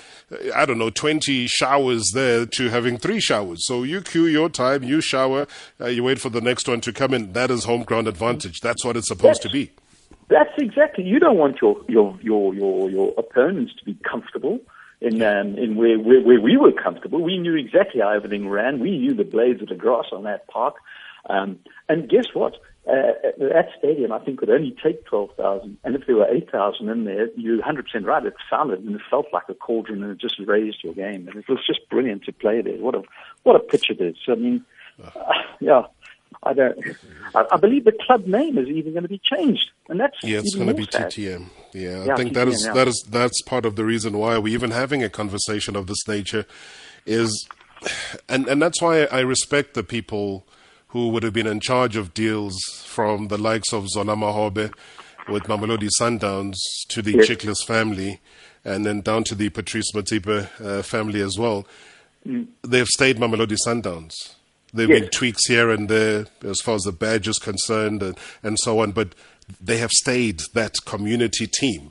I 0.55 0.65
don't 0.65 0.79
know 0.79 0.91
twenty 0.91 1.47
showers 1.49 2.13
there 2.15 2.47
to 2.47 2.71
having 2.71 2.97
three 2.97 3.21
showers. 3.21 3.67
So 3.67 3.83
you 3.83 4.01
queue 4.01 4.25
your 4.25 4.49
time, 4.49 4.85
you 4.85 5.03
shower, 5.03 5.47
uh, 5.79 5.89
you 5.89 6.03
wait 6.03 6.19
for 6.19 6.31
the 6.31 6.41
next 6.41 6.67
one 6.67 6.81
to 6.81 6.95
come 6.95 7.13
in. 7.13 7.35
That 7.35 7.51
is 7.51 7.65
home 7.65 7.83
ground 7.83 8.09
advantage. 8.09 8.38
That's 8.63 8.85
what 8.85 8.97
it's 8.97 9.09
supposed 9.09 9.43
to 9.43 9.51
be. 9.51 9.71
That's 10.29 10.51
exactly. 10.59 11.05
You 11.05 11.19
don't 11.19 11.39
want 11.39 11.57
your 11.63 11.81
your 11.89 12.19
your 12.23 12.55
your, 12.55 12.91
your 12.91 13.15
opponents 13.17 13.73
to 13.79 13.85
be 13.85 13.97
comfortable 14.09 14.61
in 15.01 15.23
um, 15.23 15.57
in 15.57 15.77
where, 15.77 15.99
where 15.99 16.21
where 16.21 16.41
we 16.41 16.57
were 16.57 16.73
comfortable. 16.73 17.23
We 17.23 17.39
knew 17.39 17.55
exactly 17.57 18.01
how 18.01 18.11
everything 18.11 18.49
ran. 18.49 18.81
We 18.81 18.99
knew 18.99 19.15
the 19.15 19.25
blades 19.25 19.63
of 19.63 19.69
the 19.69 19.75
grass 19.75 20.07
on 20.13 20.25
that 20.25 20.47
park. 20.49 20.77
Um, 21.29 21.59
and 21.89 22.09
guess 22.09 22.27
what? 22.35 22.55
Uh, 22.89 23.13
that 23.37 23.69
stadium, 23.79 24.13
I 24.13 24.19
think, 24.19 24.39
could 24.39 24.49
only 24.49 24.75
take 24.83 25.05
12,000. 25.05 25.77
And 25.85 25.95
if 25.95 26.07
there 26.07 26.17
were 26.17 26.27
8,000 26.27 26.89
in 26.89 27.05
there, 27.05 27.29
you're 27.37 27.61
100% 27.61 28.07
right. 28.07 28.25
It 28.25 28.33
sounded 28.49 28.81
and 28.81 28.95
it 28.95 29.03
felt 29.11 29.27
like 29.31 29.43
a 29.51 29.55
cauldron 29.55 30.03
and 30.03 30.13
it 30.13 30.19
just 30.19 30.39
raised 30.39 30.83
your 30.83 30.95
game. 30.95 31.29
And 31.29 31.37
it 31.37 31.47
was 31.51 31.59
just 31.67 31.87
brilliant 31.91 32.25
to 32.25 32.33
play 32.33 32.63
there. 32.63 32.79
What 32.79 32.95
a, 32.95 33.03
what 33.43 33.57
a 33.57 33.59
pitch 33.59 33.91
it 33.91 34.01
is. 34.01 34.17
I 34.27 34.37
mean, 34.37 34.65
uh, 35.05 35.33
yeah. 35.61 35.83
I 36.43 36.53
don't. 36.53 36.79
I, 37.35 37.45
I 37.53 37.57
believe 37.57 37.85
the 37.85 37.93
club 37.93 38.27
name 38.27 38.59
is 38.59 38.69
even 38.69 38.93
going 38.93 39.03
to 39.03 39.09
be 39.09 39.19
changed, 39.23 39.71
and 39.89 39.99
that's 40.01 40.23
Yeah, 40.23 40.39
it's 40.39 40.55
going 40.55 40.69
to 40.69 40.75
be 40.75 40.87
sad. 40.91 41.11
TTM. 41.11 41.47
Yeah, 41.75 42.03
I 42.03 42.05
Yeah, 42.07 42.17
think 42.17 42.35
that 42.35 42.49
TTM, 42.49 42.53
is 42.53 42.65
yeah. 42.67 42.73
that 42.75 42.89
is 42.89 43.05
that's 43.11 43.43
part 43.43 43.67
of 43.67 43.77
the 43.77 43.85
reason 43.85 44.17
why 44.19 44.39
we're 44.39 44.55
even 44.55 44.71
having 44.71 45.03
a 45.03 45.09
conversation 45.11 45.77
of 45.77 45.87
this 45.87 46.07
nature, 46.09 46.47
is, 47.07 47.49
and 48.29 48.47
and 48.49 48.63
that's 48.63 48.81
why 48.81 49.05
I 49.07 49.21
respect 49.21 49.75
the 49.75 49.83
people 49.83 50.47
who 50.89 51.09
would 51.11 51.23
have 51.23 51.35
been 51.35 51.47
in 51.47 51.61
charge 51.61 51.97
of 51.97 52.15
deals 52.15 52.57
from 52.87 53.29
the 53.29 53.37
likes 53.37 53.73
of 53.75 53.89
Zola 53.91 54.17
Mahobe 54.17 54.73
with 55.29 55.43
Mamelodi 55.45 55.91
Sundowns 56.01 56.57
to 56.89 57.03
the 57.03 57.13
Yes. 57.13 57.29
Tsichlas 57.29 57.63
family, 57.67 58.21
and 58.65 58.87
then 58.87 59.03
down 59.03 59.25
to 59.25 59.35
the 59.35 59.51
Patrice 59.51 59.93
Motsepe 59.95 60.49
uh, 60.65 60.83
family 60.83 61.21
as 61.21 61.39
well. 61.39 61.67
They've 62.63 62.87
stayed 62.89 63.19
Mamelodi 63.19 63.57
Sundowns. 63.67 64.35
There 64.73 64.87
have 64.87 64.91
Yes. 64.91 65.01
been 65.01 65.11
tweaks 65.11 65.47
here 65.47 65.71
and 65.71 65.89
there 65.89 66.27
as 66.45 66.61
far 66.61 66.75
as 66.75 66.83
the 66.83 66.93
badge 66.93 67.27
is 67.29 67.39
concerned 67.39 68.03
and, 68.03 68.19
and 68.43 68.59
so 68.59 68.81
on, 68.81 68.93
but 68.93 69.15
they 69.61 69.79
have 69.79 69.91
stayed 69.91 70.41
that 70.55 70.77
community 70.85 71.47
team. 71.47 71.91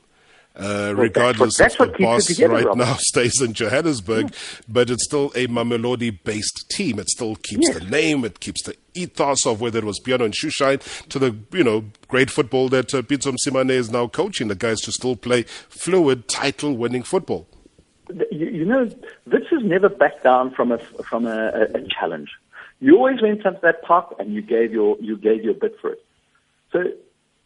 Uh, 0.59 0.91
regardless 0.97 1.55
that's 1.55 1.77
what- 1.77 1.89
if 1.89 1.91
that's 1.93 1.99
the 1.99 2.03
boss 2.03 2.25
together, 2.25 2.53
right 2.55 2.65
Robert. 2.65 2.83
now 2.83 2.95
stays 2.99 3.39
in 3.41 3.53
Johannesburg, 3.53 4.33
but 4.67 4.89
it's 4.89 5.03
still 5.05 5.27
a 5.35 5.45
Mamelodi 5.45 6.17
based 6.23 6.65
team. 6.71 6.97
It 6.97 7.09
still 7.09 7.35
keeps 7.35 7.69
the 7.77 7.81
name, 7.85 8.25
it 8.25 8.39
keeps 8.39 8.63
the 8.63 8.75
ethos 8.95 9.45
of 9.45 9.61
whether 9.61 9.77
it 9.77 9.83
was 9.85 9.99
Piano 9.99 10.25
and 10.25 10.33
Shoeshine 10.33 10.81
to 11.09 11.19
the 11.19 11.35
you 11.51 11.63
know 11.63 11.85
great 12.07 12.31
football 12.31 12.69
that 12.69 12.91
uh, 12.95 13.03
Pitso 13.03 13.35
Mosimane 13.35 13.69
is 13.69 13.91
now 13.91 14.07
coaching 14.07 14.47
the 14.47 14.55
guys 14.55 14.81
to 14.81 14.91
still 14.91 15.15
play 15.15 15.43
fluid, 15.43 16.27
title 16.27 16.75
winning 16.75 17.03
football. 17.03 17.47
you, 18.31 18.47
you 18.47 18.65
know, 18.65 18.89
Wits 19.27 19.45
has 19.51 19.61
never 19.63 19.89
backed 19.89 20.23
down 20.23 20.49
from 20.55 20.71
a 20.71 20.79
from 20.79 21.27
a, 21.27 21.67
a 21.75 21.81
challenge. 21.87 22.29
You 22.79 22.95
always 22.97 23.21
went 23.21 23.39
into 23.45 23.59
that 23.63 23.81
park 23.83 24.13
and 24.19 24.33
you 24.33 24.41
gave 24.41 24.71
your 24.71 24.97
you 24.99 25.17
gave 25.17 25.43
your 25.43 25.53
bit 25.53 25.75
for 25.81 25.91
it. 25.91 26.03
So, 26.71 26.83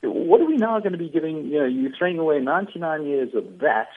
what 0.03 0.41
are 0.41 0.45
we 0.45 0.57
now 0.57 0.79
going 0.79 0.91
to 0.93 0.97
be 0.97 1.09
giving? 1.09 1.45
You 1.45 1.59
know, 1.59 1.65
you're 1.65 1.91
throwing 1.97 2.19
away 2.19 2.39
99 2.39 3.05
years 3.05 3.33
of 3.35 3.59
that 3.59 3.87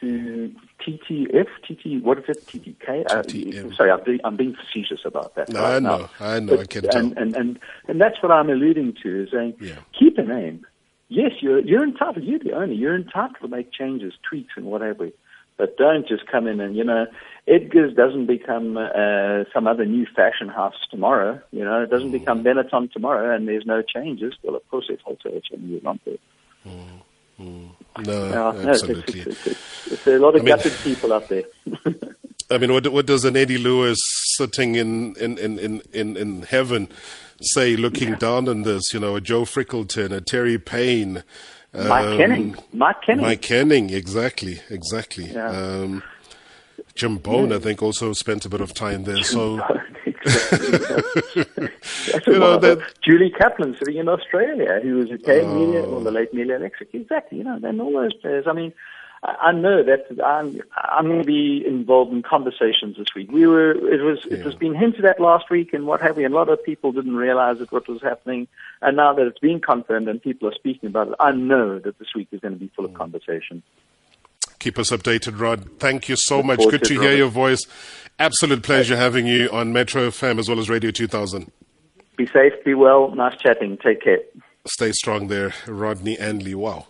to 0.00 0.52
TTF, 0.86 1.46
TT, 1.66 2.04
what 2.04 2.18
is 2.18 2.24
it, 2.28 2.46
TTK? 2.46 3.06
Uh, 3.06 3.74
sorry, 3.74 3.90
I'm 3.90 4.04
being, 4.04 4.20
I'm 4.24 4.36
being 4.36 4.54
facetious 4.54 5.00
about 5.06 5.34
that. 5.36 5.48
No, 5.48 5.62
right 5.62 5.76
I 5.76 5.78
know, 5.78 5.96
now. 5.98 6.10
I 6.20 6.40
know, 6.40 6.52
I 6.52 6.56
But- 6.58 6.68
can 6.70 6.82
tell. 6.82 6.96
and, 7.00 7.16
and 7.16 7.34
and 7.36 7.58
and 7.88 8.00
that's 8.00 8.22
what 8.22 8.30
I'm 8.30 8.50
alluding 8.50 8.96
to 9.02 9.22
is 9.22 9.30
saying, 9.30 9.54
Yeah. 9.60 9.76
keep 9.98 10.18
a 10.18 10.22
name. 10.22 10.66
Yes, 11.08 11.32
you're 11.40 11.60
you're 11.60 11.84
entitled. 11.84 12.24
You're 12.24 12.40
the 12.40 12.52
owner. 12.52 12.72
You're 12.72 12.96
entitled 12.96 13.36
to 13.40 13.48
make 13.48 13.72
changes, 13.72 14.12
tweaks, 14.28 14.52
and 14.56 14.66
whatever. 14.66 15.08
But 15.56 15.78
don't 15.78 16.06
just 16.06 16.26
come 16.26 16.46
in 16.46 16.60
and 16.60 16.76
you 16.76 16.84
know, 16.84 17.06
Edgar's 17.48 17.94
doesn't 17.94 18.26
become 18.26 18.76
uh, 18.76 19.44
some 19.54 19.66
other 19.66 19.84
new 19.84 20.06
fashion 20.16 20.48
house 20.48 20.74
tomorrow. 20.90 21.40
You 21.52 21.64
know, 21.64 21.82
it 21.82 21.90
doesn't 21.90 22.10
become 22.10 22.42
Benetton 22.42 22.92
tomorrow, 22.92 23.34
and 23.34 23.46
there's 23.46 23.66
no 23.66 23.82
changes. 23.82 24.34
Well, 24.42 24.56
of 24.56 24.68
course, 24.68 24.86
there's 24.88 25.00
also 25.04 25.28
a 25.28 25.40
change 25.40 25.84
on 25.84 26.00
there. 26.04 26.16
No, 26.64 27.76
Yeah, 27.98 28.02
no, 28.04 28.50
it's, 28.50 28.66
absolutely. 28.82 29.20
it's, 29.20 29.28
it's, 29.28 29.46
it's, 29.46 29.92
it's 29.92 30.06
a 30.08 30.18
lot 30.18 30.34
of 30.34 30.42
I 30.42 30.44
mean- 30.44 30.56
gutted 30.56 30.72
people 30.82 31.12
out 31.12 31.28
there. 31.28 31.44
I 32.50 32.58
mean, 32.58 32.72
what, 32.72 32.86
what 32.88 33.06
does 33.06 33.24
an 33.24 33.36
Eddie 33.36 33.58
Lewis 33.58 33.98
sitting 34.36 34.76
in, 34.76 35.16
in, 35.16 35.36
in, 35.36 35.82
in, 35.92 36.16
in 36.16 36.42
heaven 36.42 36.88
say, 37.40 37.74
looking 37.76 38.10
yeah. 38.10 38.16
down 38.16 38.48
on 38.48 38.62
this? 38.62 38.94
You 38.94 39.00
know, 39.00 39.16
a 39.16 39.20
Joe 39.20 39.42
Frickleton, 39.42 40.12
a 40.12 40.20
Terry 40.20 40.56
Payne. 40.56 41.24
Mike 41.74 42.06
um, 42.06 42.16
Kenning. 42.16 42.56
Mike 42.72 43.02
Kenning. 43.02 43.24
Mike 43.24 43.42
Kenning, 43.42 43.90
exactly, 43.90 44.60
exactly. 44.70 45.24
Yeah. 45.24 45.50
Um, 45.50 46.04
Jim 46.96 47.18
Bone, 47.18 47.50
yeah. 47.50 47.56
I 47.56 47.58
think, 47.60 47.82
also 47.82 48.12
spent 48.12 48.44
a 48.46 48.48
bit 48.48 48.60
of 48.60 48.74
time 48.74 49.04
there. 49.04 49.22
So, 49.22 49.56
you 50.26 50.34
know, 52.38 52.58
that, 52.58 52.82
Julie 53.02 53.30
Kaplan 53.30 53.76
sitting 53.78 53.98
in 53.98 54.08
Australia, 54.08 54.80
who 54.82 54.96
was 54.96 55.10
a 55.10 55.18
K 55.18 55.42
oh. 55.42 55.54
Media 55.54 55.82
or 55.82 56.00
the 56.00 56.10
late 56.10 56.34
Media 56.34 56.56
Electric. 56.56 56.94
Exactly, 56.94 57.38
you 57.38 57.44
know, 57.44 57.58
then 57.60 57.80
all 57.80 57.92
those 57.92 58.14
players. 58.14 58.46
I 58.48 58.52
mean, 58.52 58.72
I 59.22 59.52
know 59.52 59.82
that 59.82 60.06
I'm, 60.24 60.60
I'm 60.76 61.06
going 61.06 61.20
to 61.20 61.24
be 61.24 61.64
involved 61.66 62.12
in 62.12 62.22
conversations 62.22 62.96
this 62.96 63.14
week. 63.14 63.30
We 63.30 63.46
were, 63.46 63.72
it 63.72 64.02
was, 64.02 64.20
yeah. 64.24 64.38
it 64.38 64.44
was 64.44 64.54
being 64.54 64.74
hinted 64.74 65.04
at 65.04 65.20
last 65.20 65.50
week 65.50 65.72
and 65.72 65.86
what 65.86 66.00
have 66.00 66.18
you, 66.18 66.24
and 66.24 66.34
a 66.34 66.36
lot 66.36 66.48
of 66.48 66.62
people 66.64 66.92
didn't 66.92 67.16
realize 67.16 67.58
that 67.58 67.72
what 67.72 67.88
was 67.88 68.02
happening. 68.02 68.48
And 68.82 68.96
now 68.96 69.12
that 69.14 69.26
it's 69.26 69.38
been 69.38 69.60
confirmed 69.60 70.08
and 70.08 70.22
people 70.22 70.48
are 70.48 70.54
speaking 70.54 70.88
about 70.88 71.08
it, 71.08 71.14
I 71.18 71.32
know 71.32 71.78
that 71.78 71.98
this 71.98 72.14
week 72.14 72.28
is 72.32 72.40
going 72.40 72.54
to 72.54 72.60
be 72.60 72.70
full 72.74 72.84
of 72.84 72.92
mm. 72.92 72.96
conversation. 72.96 73.62
Keep 74.66 74.80
us 74.80 74.90
updated, 74.90 75.38
Rod. 75.38 75.78
Thank 75.78 76.08
you 76.08 76.16
so 76.16 76.38
Look 76.38 76.46
much. 76.46 76.58
Good 76.58 76.82
to, 76.82 76.94
hear 76.94 77.02
Robert. 77.02 77.16
your 77.18 77.28
voice. 77.28 77.64
Absolute 78.18 78.64
pleasure 78.64 78.96
having 78.96 79.24
you 79.24 79.48
on 79.50 79.72
Metro 79.72 80.08
FM 80.08 80.40
as 80.40 80.48
well 80.48 80.58
as 80.58 80.68
Radio 80.68 80.90
2000. 80.90 81.52
Be 82.16 82.26
safe, 82.26 82.52
be 82.64 82.74
well. 82.74 83.14
Nice 83.14 83.38
chatting. 83.38 83.78
Take 83.78 84.02
care. 84.02 84.18
Stay 84.66 84.90
strong 84.90 85.28
there, 85.28 85.54
Rodney 85.68 86.18
Anley. 86.18 86.56
Wow. 86.56 86.88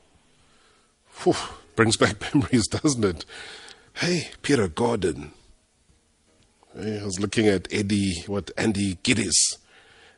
Whew. 1.23 1.35
Brings 1.75 1.99
back 1.99 2.19
memories, 2.35 2.67
doesn't 2.67 3.05
it? 3.05 3.27
Hey, 3.93 4.31
Peter 4.41 4.69
Gordon. 4.69 5.33
I 6.75 7.05
was 7.05 7.21
looking 7.21 7.47
at 7.47 7.69
Eddie, 7.71 8.23
what, 8.27 8.51
Andy 8.57 8.95
Giddies, 9.05 9.59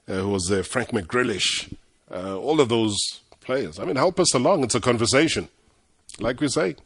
uh, 0.08 0.12
who 0.12 0.28
was 0.28 0.46
there, 0.46 0.62
Frank 0.62 0.90
McGrillish, 0.90 1.74
uh, 2.08 2.38
all 2.38 2.60
of 2.60 2.68
those 2.68 2.96
players. 3.40 3.80
I 3.80 3.84
mean, 3.84 3.96
help 3.96 4.20
us 4.20 4.32
along. 4.32 4.62
It's 4.62 4.76
a 4.76 4.80
conversation. 4.80 5.48
Like 6.20 6.40
we 6.40 6.46
say, 6.46 6.76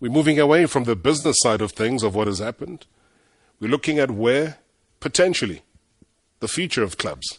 we're 0.00 0.10
moving 0.10 0.40
away 0.40 0.66
from 0.66 0.84
the 0.84 0.96
business 0.96 1.36
side 1.40 1.60
of 1.60 1.72
things, 1.72 2.02
of 2.02 2.14
what 2.14 2.26
has 2.26 2.38
happened. 2.38 2.86
We're 3.60 3.68
looking 3.70 3.98
at 3.98 4.10
where, 4.10 4.58
potentially, 4.98 5.62
the 6.40 6.48
future 6.48 6.82
of 6.82 6.96
clubs 6.96 7.38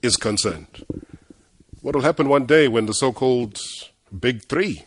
is 0.00 0.16
concerned. 0.16 0.84
What 1.82 1.94
will 1.94 2.02
happen 2.02 2.28
one 2.28 2.46
day 2.46 2.66
when 2.66 2.86
the 2.86 2.94
so 2.94 3.12
called 3.12 3.58
big 4.18 4.42
three 4.44 4.84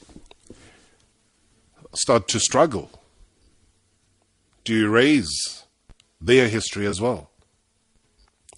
start 1.94 2.28
to 2.30 2.40
struggle? 2.40 2.90
Do 4.64 4.74
you 4.74 4.88
erase 4.88 5.66
their 6.20 6.48
history 6.48 6.88
as 6.88 7.00
well? 7.00 7.30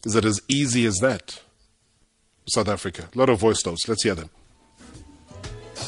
Is 0.06 0.16
it 0.16 0.24
as 0.24 0.40
easy 0.48 0.86
as 0.86 1.00
that? 1.00 1.42
South 2.48 2.70
Africa. 2.70 3.10
A 3.14 3.18
lot 3.18 3.28
of 3.28 3.40
voice 3.40 3.66
notes. 3.66 3.90
Let's 3.90 4.04
hear 4.04 4.16
them. 4.16 4.30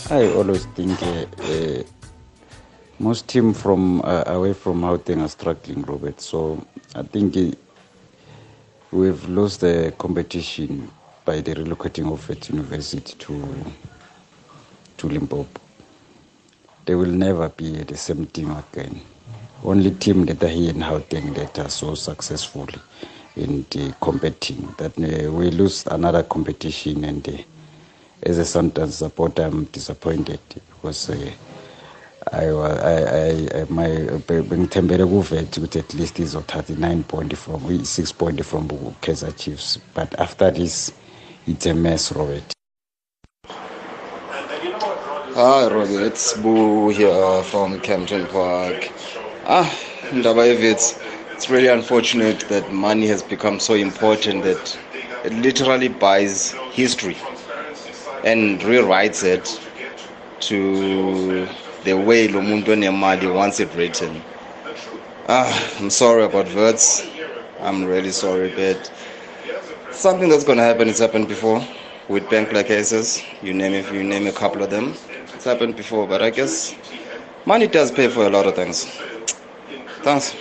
I 0.09 0.25
always 0.33 0.65
think 0.65 1.01
uh, 1.01 1.25
uh, 1.41 1.83
most 2.99 3.27
team 3.27 3.53
from 3.53 4.01
uh, 4.01 4.23
away 4.27 4.53
from 4.53 4.81
Gauteng 4.81 5.23
are 5.23 5.29
struggling, 5.29 5.81
Robert. 5.83 6.21
So 6.21 6.65
I 6.95 7.03
think 7.03 7.37
uh, 7.37 7.51
we've 8.91 9.27
lost 9.29 9.61
the 9.61 9.93
competition 9.97 10.91
by 11.25 11.41
the 11.41 11.55
relocating 11.55 12.11
of 12.11 12.27
Wits 12.29 12.49
University 12.49 13.13
to 13.19 13.65
to 14.97 15.07
Limpopo 15.07 15.61
they 16.89 16.95
will 16.95 17.11
never 17.11 17.49
be 17.49 17.69
the 17.83 17.95
same 17.95 18.25
team 18.25 18.49
again. 18.49 18.99
Only 19.63 19.91
team 19.91 20.25
that 20.25 20.43
are 20.43 20.47
here 20.47 20.71
in 20.71 20.79
Gauteng 20.79 21.35
that 21.35 21.59
are 21.59 21.69
so 21.69 21.93
successful 21.93 22.67
in 23.35 23.63
the 23.69 23.93
competing 24.01 24.73
that 24.79 24.97
uh, 24.97 25.31
we 25.31 25.51
lose 25.51 25.85
another 25.85 26.23
competition 26.23 27.03
and 27.03 27.29
uh, 27.29 27.33
as 28.23 28.39
a 28.39 28.41
Sundowns 28.41 28.93
supporter 28.93 29.43
I'm 29.43 29.65
disappointed 29.65 30.39
because 30.49 31.11
I, 32.31 32.45
kuvet 35.05 35.57
ukuthi 35.57 35.79
at 35.79 35.93
least 35.93 36.19
izothatha 36.19 36.73
i-9 36.73 37.03
point 37.03 37.35
from 37.35 37.65
i-6 37.65 38.13
point 38.13 38.43
from 38.43 38.67
Kaizer 39.01 39.35
Chiefs 39.35 39.79
but 39.95 40.19
after 40.19 40.51
this 40.51 40.91
it's 41.47 41.65
a 41.65 41.73
mess 41.73 42.11
Robert 42.11 42.53
Hi, 45.35 45.67
Robbie. 45.71 45.95
It's 45.95 46.33
Boo 46.33 46.89
here 46.89 47.43
from 47.43 47.79
Kempton 47.79 48.25
Park. 48.27 48.91
Ah, 49.45 49.69
Ndaba 50.11 50.59
Wits. 50.59 50.99
It's 51.33 51.49
really 51.49 51.69
unfortunate 51.69 52.41
that 52.49 52.73
money 52.73 53.07
has 53.07 53.23
become 53.23 53.59
so 53.59 53.73
important 53.73 54.43
that 54.43 54.77
it 55.23 55.31
literally 55.33 55.87
buys 55.87 56.51
history 56.73 57.15
and 58.25 58.59
rewrites 58.61 59.23
it 59.23 59.61
to 60.41 61.47
the 61.83 61.93
way 61.93 62.27
Lomuntu 62.27 62.75
Nemali 62.75 63.33
wants 63.33 63.59
it 63.59 63.73
written. 63.75 64.21
Ah, 65.27 65.51
I'm 65.79 65.89
sorry 65.89 66.23
about 66.23 66.53
words. 66.55 67.07
I'm 67.61 67.85
really 67.85 68.11
sorry, 68.11 68.51
but 68.55 68.91
something 69.91 70.29
that's 70.29 70.43
gonna 70.43 70.63
happen. 70.63 70.89
It's 70.89 70.99
happened 70.99 71.27
before 71.27 71.61
with 72.07 72.29
bank 72.29 72.51
like 72.51 72.67
cases. 72.67 73.23
You 73.41 73.53
name 73.53 73.73
if 73.73 73.91
you 73.93 74.03
name 74.03 74.27
a 74.27 74.31
couple 74.31 74.63
of 74.63 74.69
them. 74.69 74.93
It's 75.35 75.45
happened 75.45 75.75
before, 75.75 76.07
but 76.07 76.21
I 76.21 76.29
guess 76.31 76.75
money 77.45 77.67
does 77.67 77.91
pay 77.91 78.07
for 78.07 78.25
a 78.25 78.29
lot 78.29 78.45
of 78.47 78.55
things. 78.55 78.85
Thanks. 80.01 80.35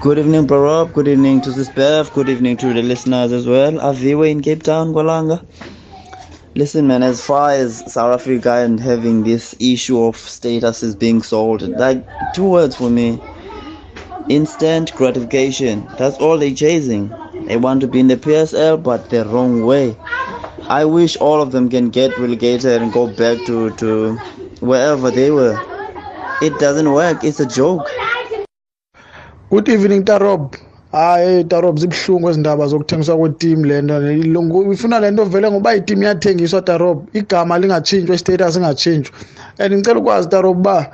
Good 0.00 0.18
evening, 0.18 0.46
Bro 0.46 0.86
Good 0.94 1.08
evening 1.08 1.40
to 1.42 1.50
this 1.50 1.68
Bev. 1.70 2.12
Good 2.12 2.28
evening 2.28 2.56
to 2.58 2.72
the 2.72 2.82
listeners 2.82 3.32
as 3.32 3.46
well. 3.46 3.72
Aviwe 3.72 4.30
in 4.30 4.40
Cape 4.42 4.62
Town, 4.62 4.92
Gwalanga. 4.92 5.44
Listen, 6.58 6.88
man, 6.88 7.04
as 7.04 7.24
far 7.24 7.52
as 7.52 7.84
South 7.92 8.20
Africa 8.20 8.54
and 8.54 8.80
having 8.80 9.22
this 9.22 9.54
issue 9.60 10.02
of 10.02 10.16
status 10.16 10.82
is 10.82 10.96
being 10.96 11.22
sold, 11.22 11.62
like 11.62 12.04
two 12.34 12.50
words 12.50 12.74
for 12.74 12.90
me 12.90 13.20
instant 14.28 14.92
gratification. 14.96 15.86
That's 15.98 16.16
all 16.18 16.36
they're 16.36 16.52
chasing. 16.52 17.14
They 17.46 17.56
want 17.56 17.80
to 17.82 17.86
be 17.86 18.00
in 18.00 18.08
the 18.08 18.16
PSL, 18.16 18.82
but 18.82 19.08
the 19.08 19.24
wrong 19.26 19.64
way. 19.66 19.96
I 20.68 20.84
wish 20.84 21.16
all 21.18 21.40
of 21.40 21.52
them 21.52 21.68
can 21.70 21.90
get 21.90 22.18
relegated 22.18 22.82
and 22.82 22.92
go 22.92 23.06
back 23.06 23.44
to, 23.46 23.70
to 23.74 24.14
wherever 24.58 25.12
they 25.12 25.30
were. 25.30 25.56
It 26.42 26.58
doesn't 26.58 26.90
work. 26.90 27.22
It's 27.22 27.38
a 27.38 27.46
joke. 27.46 27.88
Good 29.48 29.68
evening, 29.68 30.04
Tarob. 30.04 30.67
Hayi 30.92 31.44
tarob 31.44 31.78
zibuhlungu 31.78 32.30
ezindaba 32.30 32.66
zokuthengiswa 32.66 33.16
kwetim 33.16 33.64
le 33.64 33.82
nto 33.82 34.72
ifuna 34.72 35.00
le 35.00 35.10
nto 35.10 35.24
vele 35.24 35.50
ngoba 35.50 35.74
itim 35.74 36.02
iyathengiswa 36.02 36.62
tarob 36.62 37.08
igama 37.12 37.58
lingatshintshwa 37.58 38.14
istatus 38.14 38.56
ingatshintshwa. 38.56 39.14
And 39.58 39.74
ngicela 39.74 40.00
ukwazi 40.00 40.28
tarob 40.28 40.58
uba 40.58 40.90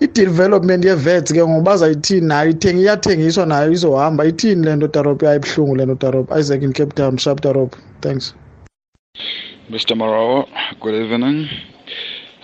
i-development 0.00 0.84
ye-vets 0.84 1.32
ke 1.32 1.42
ngoba 1.42 1.70
bazayithini 1.70 2.26
nayo 2.26 2.50
ithengi 2.50 2.82
iyathengiswa 2.82 3.46
nayo 3.46 3.72
izohamba. 3.72 4.26
Ithini 4.26 4.64
le 4.64 4.76
nto 4.76 4.88
tarob 4.88 5.22
yayibuhlungu 5.22 5.76
le 5.76 5.84
nto 5.86 5.94
tarob 5.94 6.30
isaac 6.38 6.62
in 6.62 6.72
cape 6.72 6.94
town 6.94 7.16
sharp 7.18 7.40
tarob 7.40 7.70
thanks. 8.00 8.34
Mr. 9.70 9.96
Morrow, 9.96 10.46
good 10.80 10.94
evening. 10.94 11.48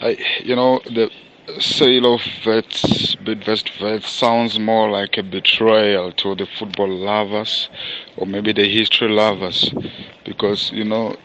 I, 0.01 0.17
you 0.43 0.57
know, 0.57 0.81
the 0.87 1.09
sale 1.59 2.15
of 2.15 2.23
vets, 2.45 3.17
Bidvest 3.17 3.71
vets, 3.81 4.11
sounds 4.11 4.59
more 4.59 4.91
like 4.91 5.19
a 5.19 5.23
betrayal 5.23 6.13
to 6.13 6.35
the 6.35 6.47
football 6.47 6.89
lovers 6.89 7.69
or 8.17 8.27
maybe 8.27 8.53
the 8.53 8.69
history 8.69 9.09
lovers 9.09 9.73
because, 10.25 10.71
you 10.73 10.85
know, 10.85 11.17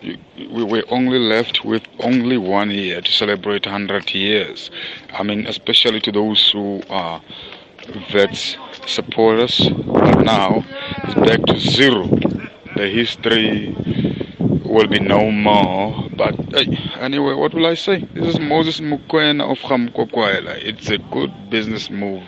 we 0.52 0.64
were 0.64 0.84
only 0.90 1.20
left 1.20 1.64
with 1.64 1.84
only 2.00 2.38
one 2.38 2.72
year 2.72 3.02
to 3.02 3.12
celebrate 3.12 3.66
100 3.66 4.14
years. 4.14 4.72
I 5.14 5.24
mean, 5.24 5.46
especially 5.46 6.00
to 6.02 6.12
those 6.12 6.52
who 6.52 6.82
are 6.90 7.22
vets 8.12 8.58
supporters. 8.86 9.70
But 9.86 10.24
now 10.24 10.66
it's 11.04 11.14
back 11.16 11.42
to 11.46 11.60
zero. 11.60 12.08
The 12.76 12.88
history 12.88 13.76
will 14.40 14.88
be 14.88 15.00
no 15.00 15.32
more. 15.32 16.07
But 16.18 16.34
anyway, 17.00 17.36
what 17.36 17.54
will 17.54 17.68
I 17.68 17.76
say? 17.76 18.04
This 18.16 18.36
is 18.36 18.40
Moses 18.40 18.80
Mukwena 18.80 19.44
of 19.52 19.60
Hamkokwaila. 19.60 20.58
It's 20.64 20.90
a 20.90 20.98
good 20.98 21.32
business 21.52 21.90
move. 21.92 22.24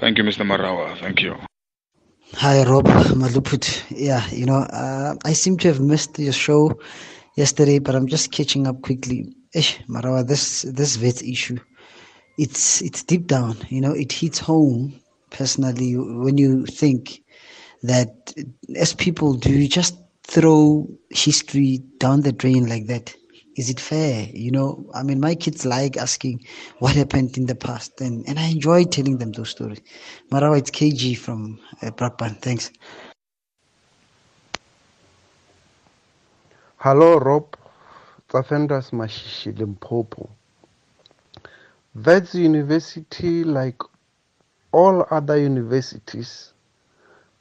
Thank 0.00 0.18
you, 0.18 0.24
Mr. 0.24 0.46
Marawa. 0.46 0.96
Thank 0.98 1.22
you. 1.22 1.36
Hi, 2.34 2.62
Rob 2.64 2.86
Maluput. 2.86 3.84
Yeah, 3.90 4.24
you 4.30 4.46
know, 4.46 4.58
uh, 4.58 5.14
I 5.24 5.32
seem 5.32 5.56
to 5.58 5.68
have 5.68 5.80
missed 5.80 6.18
your 6.18 6.32
show 6.32 6.72
yesterday, 7.36 7.78
but 7.80 7.94
I'm 7.96 8.06
just 8.06 8.30
catching 8.30 8.66
up 8.68 8.80
quickly. 8.82 9.34
Eh, 9.54 9.62
Marawa, 9.88 10.26
this 10.26 10.62
this 10.62 10.96
vet 10.96 11.22
issue, 11.22 11.58
it's 12.38 12.80
it's 12.80 13.02
deep 13.02 13.26
down. 13.26 13.56
You 13.68 13.80
know, 13.80 13.92
it 13.92 14.12
hits 14.12 14.38
home 14.38 14.94
personally 15.30 15.96
when 15.96 16.38
you 16.38 16.64
think 16.66 17.22
that 17.82 18.32
as 18.76 18.94
people 18.94 19.34
do, 19.34 19.50
you 19.50 19.68
just 19.68 19.96
throw 20.24 20.86
history 21.10 21.80
down 21.98 22.20
the 22.22 22.32
drain 22.32 22.68
like 22.68 22.86
that. 22.86 23.14
Is 23.56 23.70
it 23.70 23.80
fair? 23.80 24.28
You 24.32 24.50
know, 24.50 24.86
I 24.94 25.02
mean, 25.02 25.20
my 25.20 25.34
kids 25.34 25.64
like 25.66 25.96
asking 25.96 26.44
what 26.78 26.96
happened 26.96 27.36
in 27.36 27.46
the 27.46 27.54
past, 27.54 28.00
and, 28.00 28.24
and 28.28 28.38
I 28.38 28.46
enjoy 28.46 28.84
telling 28.84 29.18
them 29.18 29.32
those 29.32 29.50
stories. 29.50 29.80
Marawa, 30.30 30.58
it's 30.58 30.70
KG 30.70 31.16
from 31.16 31.60
uh, 31.82 31.90
Brakpan. 31.90 32.40
Thanks. 32.40 32.70
Hello, 36.76 37.18
Rob. 37.18 37.56
Tsafendas 38.28 38.90
Mashishi 38.92 39.56
Limpopo. 39.58 40.30
Wits 41.94 42.34
University, 42.34 43.44
like 43.44 43.82
all 44.72 45.06
other 45.10 45.36
universities, 45.36 46.54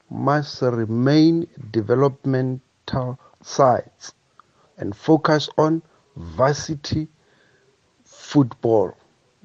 must 0.10 0.62
remain 0.62 1.48
developmental 1.72 3.18
sites 3.42 4.14
and 4.78 4.94
focus 4.94 5.50
on 5.58 5.82
varsity 6.16 7.08
football. 8.06 8.94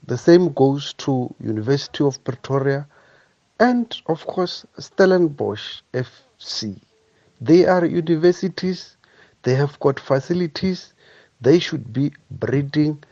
The 0.07 0.19
same 0.19 0.53
goes 0.53 0.93
to 0.95 1.35
University 1.41 2.05
of 2.05 2.23
Pretoria 2.25 2.87
and 3.59 3.97
of 4.07 4.27
course 4.27 4.65
Stellenbosch 4.79 5.83
FC. 5.93 6.79
They 7.41 7.67
are 7.67 7.85
universities, 7.85 8.97
they 9.43 9.55
have 9.55 9.79
got 9.81 9.99
facilities, 9.99 10.95
they 11.41 11.59
should 11.59 11.93
be 11.93 12.13
breeding 12.31 13.03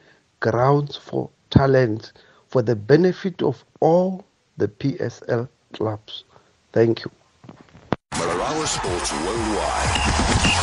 grounds 0.40 0.97
for 0.97 1.31
talent 1.51 2.12
for 2.49 2.62
the 2.62 2.77
benefit 2.77 3.43
of 3.43 3.64
all 3.81 4.25
the 4.57 4.69
PSL 4.69 5.49
clubs. 5.73 6.25
Thank 6.73 7.05
you. 7.05 7.11
Sports 8.66 9.12
Worldwide. 9.12 10.00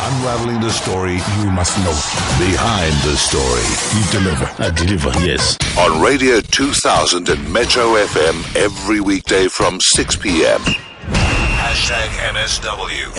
Unraveling 0.02 0.60
the 0.60 0.70
story 0.70 1.14
you 1.38 1.50
must 1.50 1.78
know. 1.78 1.92
Behind 2.38 2.92
the 3.02 3.16
story. 3.16 3.62
You 3.94 4.10
deliver. 4.10 4.62
I 4.62 4.70
deliver, 4.70 5.10
yes. 5.24 5.56
On 5.78 6.02
Radio 6.02 6.40
2000 6.40 7.28
and 7.28 7.52
Metro 7.52 7.94
FM 7.94 8.56
every 8.56 9.00
weekday 9.00 9.46
from 9.46 9.80
6 9.80 10.16
p.m. 10.16 10.60
Hashtag 11.10 12.08
MSW. 12.34 13.18